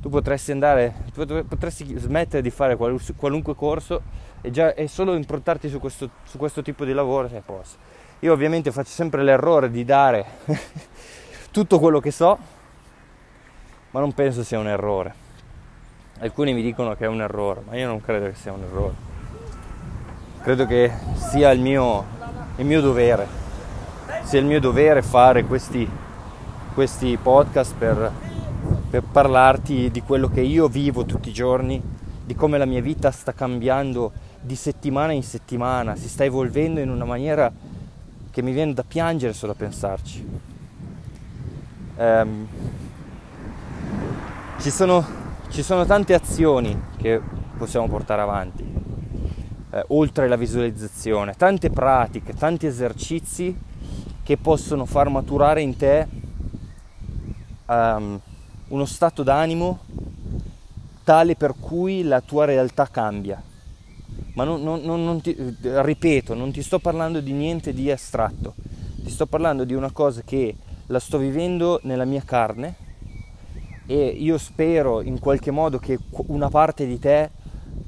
Tu 0.00 0.08
potresti 0.08 0.50
andare, 0.50 0.94
potresti 1.12 1.94
smettere 1.98 2.42
di 2.42 2.50
fare 2.50 2.76
qualunque 2.76 3.54
corso 3.54 4.02
e, 4.40 4.50
già, 4.50 4.72
e 4.74 4.88
solo 4.88 5.14
improntarti 5.14 5.68
su 5.68 5.78
questo, 5.78 6.08
su 6.24 6.38
questo 6.38 6.62
tipo 6.62 6.84
di 6.84 6.92
lavoro 6.92 7.28
sei 7.28 7.38
a 7.38 7.42
posto. 7.42 7.78
Io 8.20 8.32
ovviamente 8.32 8.72
faccio 8.72 8.90
sempre 8.90 9.22
l'errore 9.22 9.70
di 9.70 9.84
dare 9.84 10.24
tutto 11.52 11.78
quello 11.78 12.00
che 12.00 12.10
so, 12.10 12.38
ma 13.90 14.00
non 14.00 14.12
penso 14.12 14.42
sia 14.42 14.58
un 14.58 14.68
errore. 14.68 15.14
Alcuni 16.20 16.54
mi 16.54 16.62
dicono 16.62 16.94
che 16.94 17.04
è 17.04 17.08
un 17.08 17.20
errore, 17.20 17.62
ma 17.66 17.76
io 17.76 17.86
non 17.86 18.00
credo 18.00 18.26
che 18.26 18.34
sia 18.34 18.52
un 18.52 18.62
errore. 18.62 18.94
Credo 20.42 20.64
che 20.64 20.90
sia 21.14 21.50
il 21.50 21.60
mio, 21.60 22.06
il 22.60 22.66
mio 22.66 22.80
dovere, 22.80 23.26
sia 24.22 24.38
il 24.38 24.46
mio 24.46 24.60
dovere 24.60 25.02
fare 25.02 25.44
questi 25.44 25.88
questi 26.74 27.18
podcast 27.20 27.74
per, 27.76 28.10
per 28.88 29.02
parlarti 29.02 29.90
di 29.90 30.02
quello 30.02 30.28
che 30.28 30.40
io 30.40 30.68
vivo 30.68 31.04
tutti 31.04 31.28
i 31.28 31.32
giorni, 31.32 31.82
di 32.24 32.34
come 32.34 32.58
la 32.58 32.64
mia 32.64 32.80
vita 32.80 33.10
sta 33.10 33.32
cambiando 33.32 34.12
di 34.40 34.54
settimana 34.54 35.12
in 35.12 35.22
settimana, 35.22 35.96
si 35.96 36.08
sta 36.08 36.24
evolvendo 36.24 36.80
in 36.80 36.88
una 36.88 37.04
maniera 37.04 37.52
che 38.30 38.42
mi 38.42 38.52
viene 38.52 38.72
da 38.72 38.84
piangere 38.86 39.32
solo 39.32 39.52
a 39.52 39.56
pensarci. 39.56 40.38
Um, 41.96 42.46
ci, 44.58 44.70
sono, 44.70 45.04
ci, 45.48 45.62
sono, 45.62 45.84
tante 45.84 46.14
azioni 46.14 46.80
che 46.96 47.20
possiamo 47.58 47.88
portare 47.88 48.22
avanti, 48.22 48.64
eh, 49.70 49.84
oltre 49.88 50.28
la 50.28 50.36
visualizzazione, 50.36 51.34
tante 51.36 51.70
pratiche, 51.70 52.34
tanti 52.34 52.66
esercizi 52.66 53.56
che 54.22 54.36
possono 54.36 54.84
far 54.84 55.08
maturare 55.08 55.62
in 55.62 55.76
te 55.76 56.06
um, 57.66 58.20
uno 58.68 58.84
stato 58.84 59.22
d'animo 59.22 59.78
tale 61.04 61.34
per 61.34 61.54
cui 61.58 62.02
la 62.02 62.20
tua 62.20 62.44
realtà 62.44 62.88
cambia. 62.88 63.42
Ma 64.34 64.44
non, 64.44 64.62
non, 64.62 64.82
non 64.82 65.20
ti, 65.20 65.36
ripeto, 65.60 66.34
non 66.34 66.52
ti 66.52 66.62
sto 66.62 66.78
parlando 66.78 67.20
di 67.20 67.32
niente 67.32 67.72
di 67.72 67.90
astratto, 67.90 68.54
ti 69.02 69.10
sto 69.10 69.26
parlando 69.26 69.64
di 69.64 69.74
una 69.74 69.90
cosa 69.90 70.22
che 70.24 70.54
la 70.86 70.98
sto 71.00 71.18
vivendo 71.18 71.80
nella 71.82 72.04
mia 72.04 72.22
carne 72.24 72.74
e 73.86 74.06
io 74.06 74.38
spero 74.38 75.02
in 75.02 75.18
qualche 75.18 75.50
modo 75.50 75.78
che 75.78 75.98
una 76.26 76.48
parte 76.48 76.86
di 76.86 76.98
te 76.98 77.30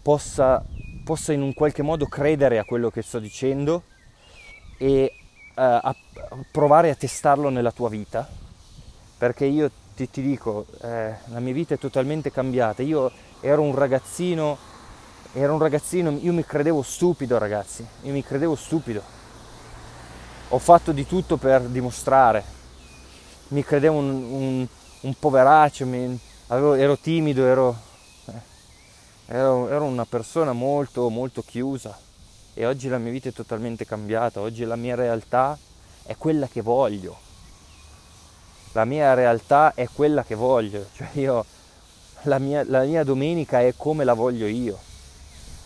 possa, 0.03 0.65
possa 1.03 1.33
in 1.33 1.43
un 1.43 1.55
qualche 1.55 1.83
modo 1.83 2.07
credere 2.07 2.59
a 2.59 2.65
quello 2.65 2.91
che 2.91 3.03
sto 3.03 3.19
dicendo 3.19 3.83
e 4.79 5.13
uh, 5.55 5.61
a 5.61 5.97
provare 6.51 6.91
a 6.91 6.95
testarlo 6.95 7.49
nella 7.49 7.73
tua 7.73 7.89
vita 7.89 8.29
perché 9.23 9.45
io 9.45 9.71
ti, 9.95 10.11
ti 10.11 10.21
dico, 10.21 10.67
eh, 10.83 11.15
la 11.27 11.39
mia 11.39 11.53
vita 11.53 11.75
è 11.75 11.79
totalmente 11.79 12.33
cambiata. 12.33 12.83
Io 12.83 13.11
ero 13.41 13.63
un 13.63 13.73
ragazzino, 13.73 14.59
ero 15.33 15.53
un 15.53 15.61
ragazzino, 15.61 16.19
io 16.21 16.33
mi 16.33 16.45
credevo 16.45 16.83
stupido 16.83 17.39
ragazzi, 17.39 17.87
io 18.03 18.13
mi 18.13 18.25
credevo 18.25 18.57
stupido. 18.57 19.03
Ho 20.49 20.59
fatto 20.59 20.93
di 20.93 21.07
tutto 21.07 21.37
per 21.37 21.63
dimostrare, 21.63 22.43
mi 23.49 23.63
credevo 23.63 23.97
un, 23.97 24.09
un, 24.09 24.67
un 25.03 25.15
poveraccio, 25.19 25.87
mi, 25.87 26.19
avevo, 26.49 26.75
ero 26.75 26.99
timido, 26.99 27.47
ero, 27.47 27.71
eh, 27.71 27.92
ero, 29.33 29.69
ero 29.69 29.85
una 29.85 30.05
persona 30.05 30.53
molto, 30.53 31.09
molto 31.09 31.43
chiusa. 31.43 31.97
E 32.55 32.67
oggi 32.67 32.89
la 32.89 32.99
mia 32.99 33.11
vita 33.11 33.31
è 33.31 33.33
totalmente 33.33 33.87
cambiata, 33.87 34.41
oggi 34.41 34.65
la 34.65 34.77
mia 34.77 34.95
realtà 34.95 35.59
è 36.03 36.17
quella 36.17 36.47
che 36.49 36.61
voglio, 36.61 37.17
la 38.73 38.85
mia 38.85 39.15
realtà 39.15 39.73
è 39.75 39.89
quella 39.91 40.23
che 40.23 40.35
voglio, 40.35 40.87
cioè 40.95 41.09
io, 41.15 41.45
la 42.23 42.39
mia, 42.39 42.63
la 42.67 42.83
mia 42.83 43.05
domenica 43.05 43.61
è 43.63 43.73
come 43.75 44.05
la 44.05 44.13
voglio 44.13 44.47
io. 44.47 44.79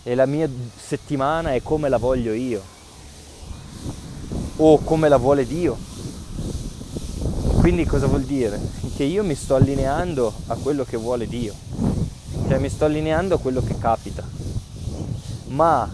E 0.05 0.15
la 0.15 0.27
mia 0.27 0.49
settimana 0.77 1.53
è 1.55 1.63
come 1.63 1.89
la 1.89 1.97
voglio 1.97 2.33
io. 2.33 2.63
O 4.59 4.79
come 4.79 5.09
la 5.09 5.17
vuole 5.17 5.45
Dio. 5.45 5.77
Quindi 7.59 7.85
cosa 7.85 8.07
vuol 8.07 8.23
dire? 8.23 8.61
Che 8.95 9.03
io 9.03 9.25
mi 9.25 9.35
sto 9.35 9.57
allineando 9.57 10.33
a 10.47 10.55
quello 10.55 10.85
che 10.85 10.97
vuole 10.97 11.27
Dio, 11.27 11.53
cioè 12.49 12.59
mi 12.59 12.69
sto 12.69 12.85
allineando 12.85 13.35
a 13.35 13.39
quello 13.39 13.63
che 13.63 13.77
capita. 13.77 14.25
Ma, 15.47 15.91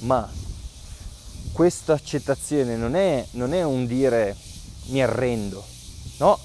ma, 0.00 0.30
questa 1.52 1.92
accettazione 1.92 2.76
non 2.76 2.96
è, 2.96 3.24
non 3.32 3.52
è 3.52 3.62
un 3.62 3.86
dire 3.86 4.36
mi 4.86 5.02
arrendo, 5.02 5.64
no, 6.18 6.38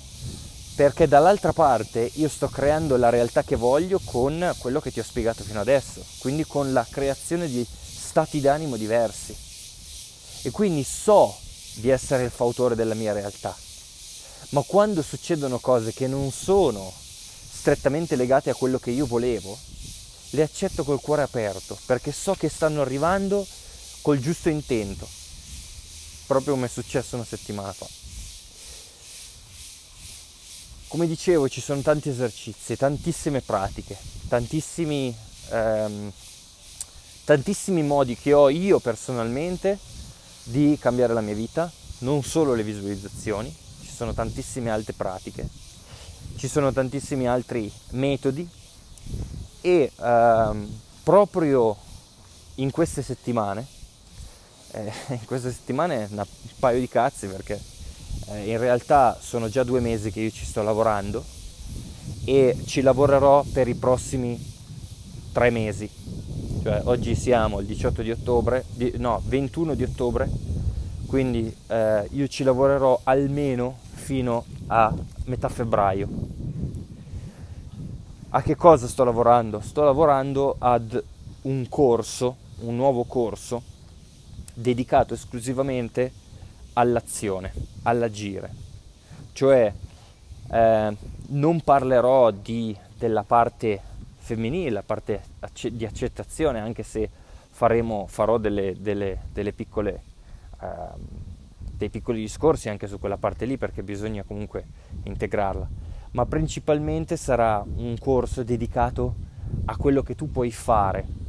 perché 0.75 1.07
dall'altra 1.07 1.53
parte 1.53 2.09
io 2.15 2.29
sto 2.29 2.47
creando 2.47 2.95
la 2.95 3.09
realtà 3.09 3.43
che 3.43 3.55
voglio 3.55 3.99
con 4.03 4.53
quello 4.59 4.79
che 4.79 4.91
ti 4.91 4.99
ho 4.99 5.03
spiegato 5.03 5.43
fino 5.43 5.59
adesso, 5.59 6.03
quindi 6.19 6.45
con 6.45 6.71
la 6.73 6.85
creazione 6.89 7.47
di 7.47 7.65
stati 7.65 8.39
d'animo 8.39 8.77
diversi. 8.77 9.35
E 10.41 10.51
quindi 10.51 10.83
so 10.83 11.35
di 11.75 11.89
essere 11.89 12.23
il 12.23 12.31
fautore 12.31 12.75
della 12.75 12.93
mia 12.93 13.13
realtà, 13.13 13.55
ma 14.49 14.63
quando 14.65 15.01
succedono 15.01 15.59
cose 15.59 15.93
che 15.93 16.07
non 16.07 16.31
sono 16.31 16.91
strettamente 17.69 18.15
legate 18.15 18.49
a 18.49 18.55
quello 18.55 18.79
che 18.79 18.89
io 18.89 19.05
volevo, 19.05 19.55
le 20.31 20.41
accetto 20.41 20.83
col 20.83 20.99
cuore 20.99 21.21
aperto, 21.21 21.77
perché 21.85 22.11
so 22.11 22.33
che 22.33 22.49
stanno 22.49 22.81
arrivando 22.81 23.45
col 24.01 24.17
giusto 24.17 24.49
intento, 24.49 25.07
proprio 26.25 26.53
come 26.53 26.65
è 26.65 26.69
successo 26.69 27.15
una 27.15 27.25
settimana 27.25 27.71
fa. 27.71 27.85
Come 30.87 31.05
dicevo, 31.05 31.47
ci 31.47 31.61
sono 31.61 31.81
tanti 31.81 32.09
esercizi, 32.09 32.75
tantissime 32.75 33.41
pratiche, 33.41 33.95
tantissimi, 34.27 35.15
ehm, 35.51 36.11
tantissimi 37.23 37.83
modi 37.83 38.17
che 38.17 38.33
ho 38.33 38.49
io 38.49 38.79
personalmente 38.79 39.77
di 40.41 40.75
cambiare 40.81 41.13
la 41.13 41.21
mia 41.21 41.35
vita, 41.35 41.71
non 41.99 42.23
solo 42.23 42.55
le 42.55 42.63
visualizzazioni, 42.63 43.55
ci 43.83 43.91
sono 43.93 44.15
tantissime 44.15 44.71
altre 44.71 44.93
pratiche, 44.93 45.47
ci 46.39 46.47
sono 46.47 46.71
tantissimi 46.71 47.27
altri 47.27 47.69
metodi 47.89 48.47
e 49.59 49.91
ehm, 49.93 50.79
proprio 51.03 51.75
in 52.55 52.71
queste 52.71 53.01
settimane, 53.01 53.65
eh, 54.71 54.89
in 55.19 55.25
queste 55.25 55.51
settimane 55.51 56.07
un 56.09 56.25
paio 56.57 56.79
di 56.79 56.87
cazzi 56.87 57.27
perché 57.27 57.59
eh, 58.27 58.51
in 58.51 58.57
realtà 58.57 59.17
sono 59.19 59.49
già 59.49 59.65
due 59.65 59.81
mesi 59.81 60.11
che 60.11 60.21
io 60.21 60.31
ci 60.31 60.45
sto 60.45 60.63
lavorando 60.63 61.25
e 62.23 62.57
ci 62.65 62.79
lavorerò 62.79 63.43
per 63.43 63.67
i 63.67 63.75
prossimi 63.75 64.41
tre 65.33 65.49
mesi. 65.49 65.89
Cioè 66.63 66.83
oggi 66.85 67.15
siamo 67.15 67.59
il 67.59 67.65
18 67.65 68.01
di 68.01 68.11
ottobre, 68.11 68.63
di, 68.71 68.93
no, 68.95 69.21
21 69.25 69.75
di 69.75 69.83
ottobre, 69.83 70.29
quindi 71.05 71.53
eh, 71.67 72.07
io 72.11 72.27
ci 72.27 72.43
lavorerò 72.43 72.97
almeno 73.03 73.77
fino 73.91 74.45
a 74.71 74.93
metà 75.25 75.49
febbraio. 75.49 76.07
A 78.29 78.41
che 78.41 78.55
cosa 78.55 78.87
sto 78.87 79.03
lavorando? 79.03 79.59
Sto 79.59 79.83
lavorando 79.83 80.55
ad 80.59 81.03
un 81.43 81.67
corso, 81.67 82.35
un 82.59 82.75
nuovo 82.75 83.03
corso 83.05 83.61
dedicato 84.53 85.13
esclusivamente 85.13 86.11
all'azione, 86.73 87.51
all'agire. 87.83 88.53
Cioè 89.33 89.73
eh, 90.51 90.97
non 91.27 91.61
parlerò 91.61 92.29
di, 92.31 92.75
della 92.97 93.23
parte 93.23 93.81
femminile, 94.17 94.69
la 94.69 94.83
parte 94.83 95.23
di 95.71 95.85
accettazione, 95.85 96.59
anche 96.59 96.83
se 96.83 97.09
faremo, 97.49 98.05
farò 98.07 98.37
delle, 98.37 98.75
delle, 98.79 99.21
delle 99.33 99.53
piccole, 99.53 100.03
eh, 100.61 100.67
dei 101.79 101.89
piccoli 101.89 102.19
discorsi 102.19 102.67
anche 102.67 102.87
su 102.87 102.99
quella 102.99 103.17
parte 103.17 103.45
lì 103.45 103.57
perché 103.57 103.83
bisogna 103.83 104.23
comunque 104.23 104.65
integrarla, 105.03 105.67
ma 106.11 106.25
principalmente 106.25 107.15
sarà 107.15 107.65
un 107.77 107.95
corso 107.97 108.43
dedicato 108.43 109.15
a 109.65 109.77
quello 109.77 110.03
che 110.03 110.13
tu 110.13 110.29
puoi 110.29 110.51
fare 110.51 111.19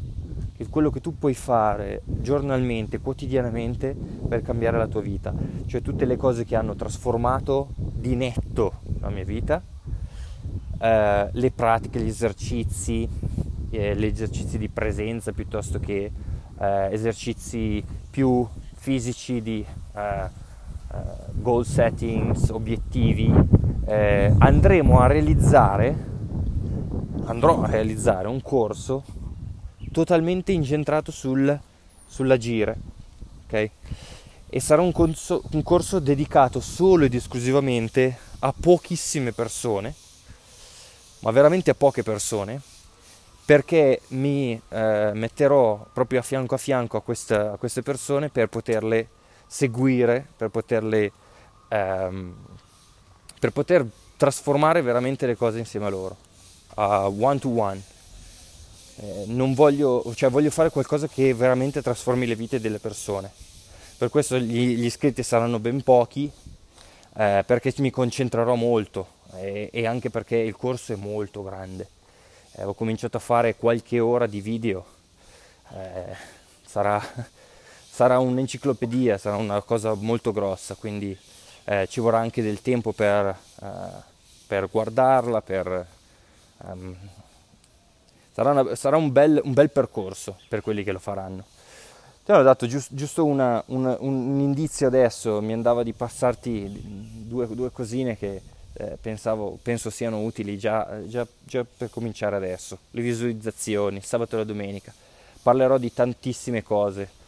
quello 0.68 0.90
che 0.90 1.00
tu 1.00 1.16
puoi 1.16 1.32
fare 1.32 2.02
giornalmente, 2.04 2.98
quotidianamente 2.98 3.96
per 4.28 4.42
cambiare 4.42 4.76
la 4.76 4.88
tua 4.88 5.00
vita, 5.00 5.32
cioè 5.64 5.80
tutte 5.80 6.04
le 6.04 6.18
cose 6.18 6.44
che 6.44 6.54
hanno 6.54 6.74
trasformato 6.74 7.68
di 7.76 8.14
netto 8.14 8.80
la 9.00 9.08
mia 9.08 9.24
vita, 9.24 9.62
eh, 10.78 11.28
le 11.32 11.50
pratiche, 11.50 11.98
gli 11.98 12.08
esercizi, 12.08 13.08
eh, 13.70 13.96
gli 13.96 14.04
esercizi 14.04 14.58
di 14.58 14.68
presenza 14.68 15.32
piuttosto 15.32 15.80
che 15.80 16.12
eh, 16.58 16.88
esercizi 16.90 17.82
più 18.10 18.46
fisici 18.74 19.42
di 19.42 19.64
goal 21.40 21.64
settings, 21.64 22.50
obiettivi, 22.50 23.32
eh, 23.86 24.32
andremo 24.38 25.00
a 25.00 25.06
realizzare, 25.06 25.96
andrò 27.24 27.62
a 27.62 27.70
realizzare 27.70 28.28
un 28.28 28.42
corso 28.42 29.04
totalmente 29.92 30.52
incentrato 30.52 31.10
sul, 31.10 31.58
sull'agire, 32.06 32.76
ok? 33.46 33.70
E 34.52 34.60
sarà 34.60 34.82
un 34.82 34.92
corso, 34.92 35.42
un 35.52 35.62
corso 35.62 35.98
dedicato 35.98 36.60
solo 36.60 37.04
ed 37.04 37.14
esclusivamente 37.14 38.16
a 38.40 38.52
pochissime 38.58 39.32
persone, 39.32 39.94
ma 41.20 41.30
veramente 41.30 41.70
a 41.70 41.74
poche 41.74 42.02
persone, 42.02 42.60
perché 43.44 44.02
mi 44.08 44.60
eh, 44.68 45.10
metterò 45.14 45.86
proprio 45.92 46.20
a 46.20 46.22
fianco 46.22 46.54
a 46.54 46.58
fianco 46.58 46.96
a, 46.96 47.02
questa, 47.02 47.52
a, 47.52 47.56
queste 47.56 47.82
persone 47.82 48.28
per 48.28 48.48
poterle 48.48 49.08
seguire, 49.50 50.24
per 50.36 50.48
poterle 50.48 51.10
ehm, 51.68 52.34
per 53.40 53.50
poter 53.50 53.84
trasformare 54.16 54.82
veramente 54.82 55.26
le 55.26 55.34
cose 55.34 55.58
insieme 55.58 55.86
a 55.86 55.88
loro, 55.88 56.16
a 56.74 57.08
one 57.08 57.38
to 57.38 57.48
one 57.58 57.82
eh, 58.96 59.24
non 59.28 59.54
voglio, 59.54 60.04
cioè 60.14 60.28
voglio 60.28 60.50
fare 60.50 60.70
qualcosa 60.70 61.08
che 61.08 61.32
veramente 61.32 61.80
trasformi 61.80 62.26
le 62.26 62.36
vite 62.36 62.60
delle 62.60 62.78
persone. 62.78 63.32
Per 63.96 64.10
questo 64.10 64.38
gli, 64.38 64.76
gli 64.76 64.84
iscritti 64.84 65.22
saranno 65.22 65.58
ben 65.58 65.82
pochi, 65.82 66.30
eh, 67.16 67.42
perché 67.46 67.72
mi 67.78 67.90
concentrerò 67.90 68.54
molto 68.54 69.18
e, 69.36 69.70
e, 69.72 69.86
anche 69.86 70.10
perché 70.10 70.36
il 70.36 70.54
corso 70.54 70.92
è 70.92 70.96
molto 70.96 71.42
grande. 71.42 71.88
Eh, 72.52 72.64
ho 72.64 72.74
cominciato 72.74 73.16
a 73.16 73.20
fare 73.20 73.56
qualche 73.56 74.00
ora 74.00 74.26
di 74.26 74.42
video, 74.42 74.84
eh, 75.72 76.14
sarà, 76.66 77.02
sarà 78.00 78.18
un'enciclopedia, 78.18 79.18
sarà 79.18 79.36
una 79.36 79.60
cosa 79.60 79.92
molto 79.92 80.32
grossa, 80.32 80.74
quindi 80.74 81.14
eh, 81.64 81.86
ci 81.86 82.00
vorrà 82.00 82.18
anche 82.18 82.40
del 82.40 82.62
tempo 82.62 82.92
per, 82.92 83.36
eh, 83.60 83.66
per 84.46 84.70
guardarla, 84.70 85.42
per 85.42 85.86
um, 86.64 86.96
sarà, 88.32 88.52
una, 88.52 88.74
sarà 88.74 88.96
un, 88.96 89.12
bel, 89.12 89.38
un, 89.44 89.52
bel, 89.52 89.68
percorso 89.68 90.38
per 90.48 90.62
quelli 90.62 90.82
che 90.82 90.92
lo 90.92 90.98
faranno. 90.98 91.44
Ti 92.24 92.32
ho 92.32 92.40
dato 92.40 92.66
giusto, 92.66 92.94
giusto 92.94 93.26
una, 93.26 93.62
una, 93.66 93.94
un, 94.00 94.40
indizio 94.40 94.86
adesso, 94.86 95.42
mi 95.42 95.52
andava 95.52 95.82
di 95.82 95.92
passarti 95.92 97.26
due, 97.28 97.46
due 97.48 97.70
cosine 97.70 98.16
che 98.16 98.40
eh, 98.72 98.96
pensavo, 98.98 99.58
penso 99.60 99.90
siano 99.90 100.22
utili 100.22 100.56
già, 100.56 101.02
già, 101.04 101.26
già 101.44 101.66
per 101.76 101.90
cominciare 101.90 102.36
adesso. 102.36 102.78
Le 102.92 103.02
visualizzazioni, 103.02 104.00
sabato 104.00 104.36
e 104.36 104.38
la 104.38 104.44
domenica. 104.44 104.90
Parlerò 105.42 105.76
di 105.76 105.92
tantissime 105.92 106.62
cose, 106.62 107.18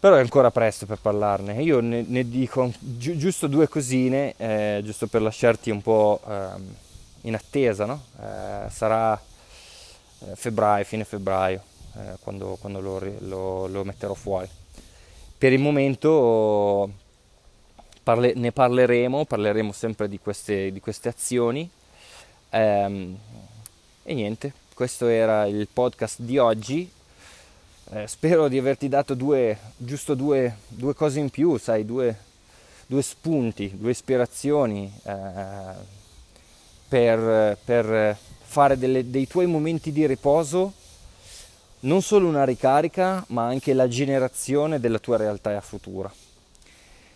però 0.00 0.16
è 0.16 0.20
ancora 0.20 0.50
presto 0.50 0.86
per 0.86 0.98
parlarne. 0.98 1.62
Io 1.62 1.80
ne, 1.80 2.04
ne 2.06 2.28
dico 2.28 2.72
gi- 2.78 3.16
giusto 3.16 3.46
due 3.46 3.68
cosine, 3.68 4.34
eh, 4.36 4.80
giusto 4.82 5.06
per 5.06 5.22
lasciarti 5.22 5.70
un 5.70 5.82
po' 5.82 6.20
eh, 6.26 6.48
in 7.22 7.34
attesa. 7.34 7.84
No? 7.84 8.02
Eh, 8.20 8.70
sarà 8.70 9.14
eh, 9.14 10.34
febbraio, 10.34 10.84
fine 10.84 11.04
febbraio, 11.04 11.62
eh, 11.96 12.16
quando, 12.20 12.56
quando 12.60 12.80
lo, 12.80 13.00
lo, 13.20 13.66
lo, 13.68 13.84
metterò 13.84 14.14
fuori. 14.14 14.48
Per 15.38 15.52
il 15.52 15.60
momento 15.60 16.90
parle, 18.02 18.32
ne 18.34 18.50
parleremo, 18.50 19.24
parleremo 19.24 19.70
sempre 19.70 20.08
di 20.08 20.18
queste, 20.18 20.72
di 20.72 20.80
queste 20.80 21.08
azioni 21.08 21.70
Ehm, 22.50 23.16
e 24.02 24.14
niente, 24.14 24.52
questo 24.74 25.06
era 25.06 25.46
il 25.46 25.68
podcast 25.72 26.20
di 26.20 26.38
oggi. 26.38 26.90
Eh, 27.92 28.06
spero 28.06 28.46
di 28.46 28.56
averti 28.56 28.88
dato 28.88 29.14
due, 29.14 29.58
giusto 29.76 30.14
due, 30.14 30.58
due 30.68 30.94
cose 30.94 31.18
in 31.18 31.28
più, 31.28 31.56
sai, 31.56 31.84
due, 31.84 32.16
due 32.86 33.02
spunti, 33.02 33.76
due 33.76 33.90
ispirazioni 33.90 34.92
eh, 35.02 35.74
per, 36.86 37.58
per, 37.64 38.16
fare 38.42 38.78
delle, 38.78 39.10
dei 39.10 39.26
tuoi 39.26 39.46
momenti 39.46 39.90
di 39.90 40.06
riposo 40.06 40.72
non 41.80 42.00
solo 42.00 42.28
una 42.28 42.44
ricarica, 42.44 43.24
ma 43.30 43.46
anche 43.46 43.72
la 43.72 43.88
generazione 43.88 44.78
della 44.78 45.00
tua 45.00 45.16
realtà 45.16 45.60
futura. 45.60 46.12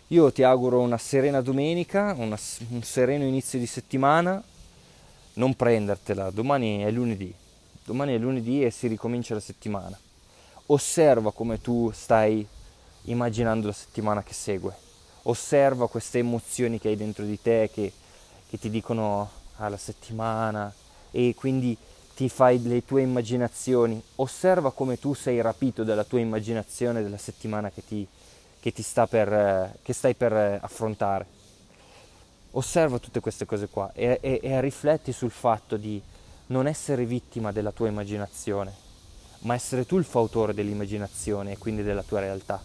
Io 0.07 0.31
ti 0.33 0.43
auguro 0.43 0.81
una 0.81 0.97
serena 0.97 1.39
domenica, 1.39 2.13
una, 2.17 2.37
un 2.67 2.83
sereno 2.83 3.23
inizio 3.23 3.57
di 3.59 3.65
settimana, 3.65 4.43
non 5.35 5.53
prendertela, 5.53 6.31
domani 6.31 6.81
è 6.81 6.91
lunedì, 6.91 7.33
domani 7.85 8.13
è 8.13 8.17
lunedì 8.17 8.61
e 8.61 8.71
si 8.71 8.87
ricomincia 8.87 9.35
la 9.35 9.39
settimana 9.39 9.97
osserva 10.67 11.31
come 11.31 11.61
tu 11.61 11.91
stai 11.93 12.45
immaginando 13.03 13.67
la 13.67 13.73
settimana 13.73 14.23
che 14.23 14.33
segue, 14.33 14.73
osserva 15.23 15.87
queste 15.87 16.19
emozioni 16.19 16.79
che 16.79 16.89
hai 16.89 16.95
dentro 16.95 17.23
di 17.23 17.39
te 17.41 17.69
che, 17.73 17.91
che 18.49 18.57
ti 18.57 18.69
dicono 18.69 19.29
alla 19.57 19.75
ah, 19.75 19.79
settimana. 19.79 20.73
E 21.11 21.33
quindi 21.35 21.77
ti 22.15 22.29
fai 22.29 22.61
le 22.63 22.83
tue 22.83 23.01
immaginazioni, 23.01 24.01
osserva 24.15 24.71
come 24.71 24.99
tu 24.99 25.13
sei 25.13 25.41
rapito 25.41 25.83
dalla 25.83 26.03
tua 26.03 26.19
immaginazione 26.19 27.01
della 27.01 27.17
settimana 27.17 27.69
che, 27.69 27.85
ti, 27.85 28.07
che, 28.59 28.71
ti 28.71 28.81
sta 28.81 29.07
per, 29.07 29.77
che 29.81 29.93
stai 29.93 30.15
per 30.15 30.33
affrontare. 30.61 31.33
Osserva 32.51 32.99
tutte 32.99 33.19
queste 33.19 33.45
cose 33.45 33.67
qua 33.67 33.91
e, 33.93 34.17
e, 34.21 34.39
e 34.41 34.61
rifletti 34.61 35.11
sul 35.11 35.31
fatto 35.31 35.75
di 35.75 36.01
non 36.47 36.67
essere 36.67 37.05
vittima 37.05 37.51
della 37.51 37.71
tua 37.71 37.87
immaginazione, 37.87 38.73
ma 39.39 39.53
essere 39.53 39.85
tu 39.85 39.97
il 39.97 40.05
fautore 40.05 40.53
dell'immaginazione 40.53 41.53
e 41.53 41.57
quindi 41.57 41.83
della 41.83 42.03
tua 42.03 42.19
realtà. 42.19 42.61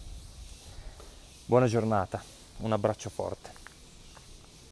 Buona 1.45 1.67
giornata, 1.67 2.23
un 2.57 2.71
abbraccio 2.71 3.09
forte. 3.09 3.60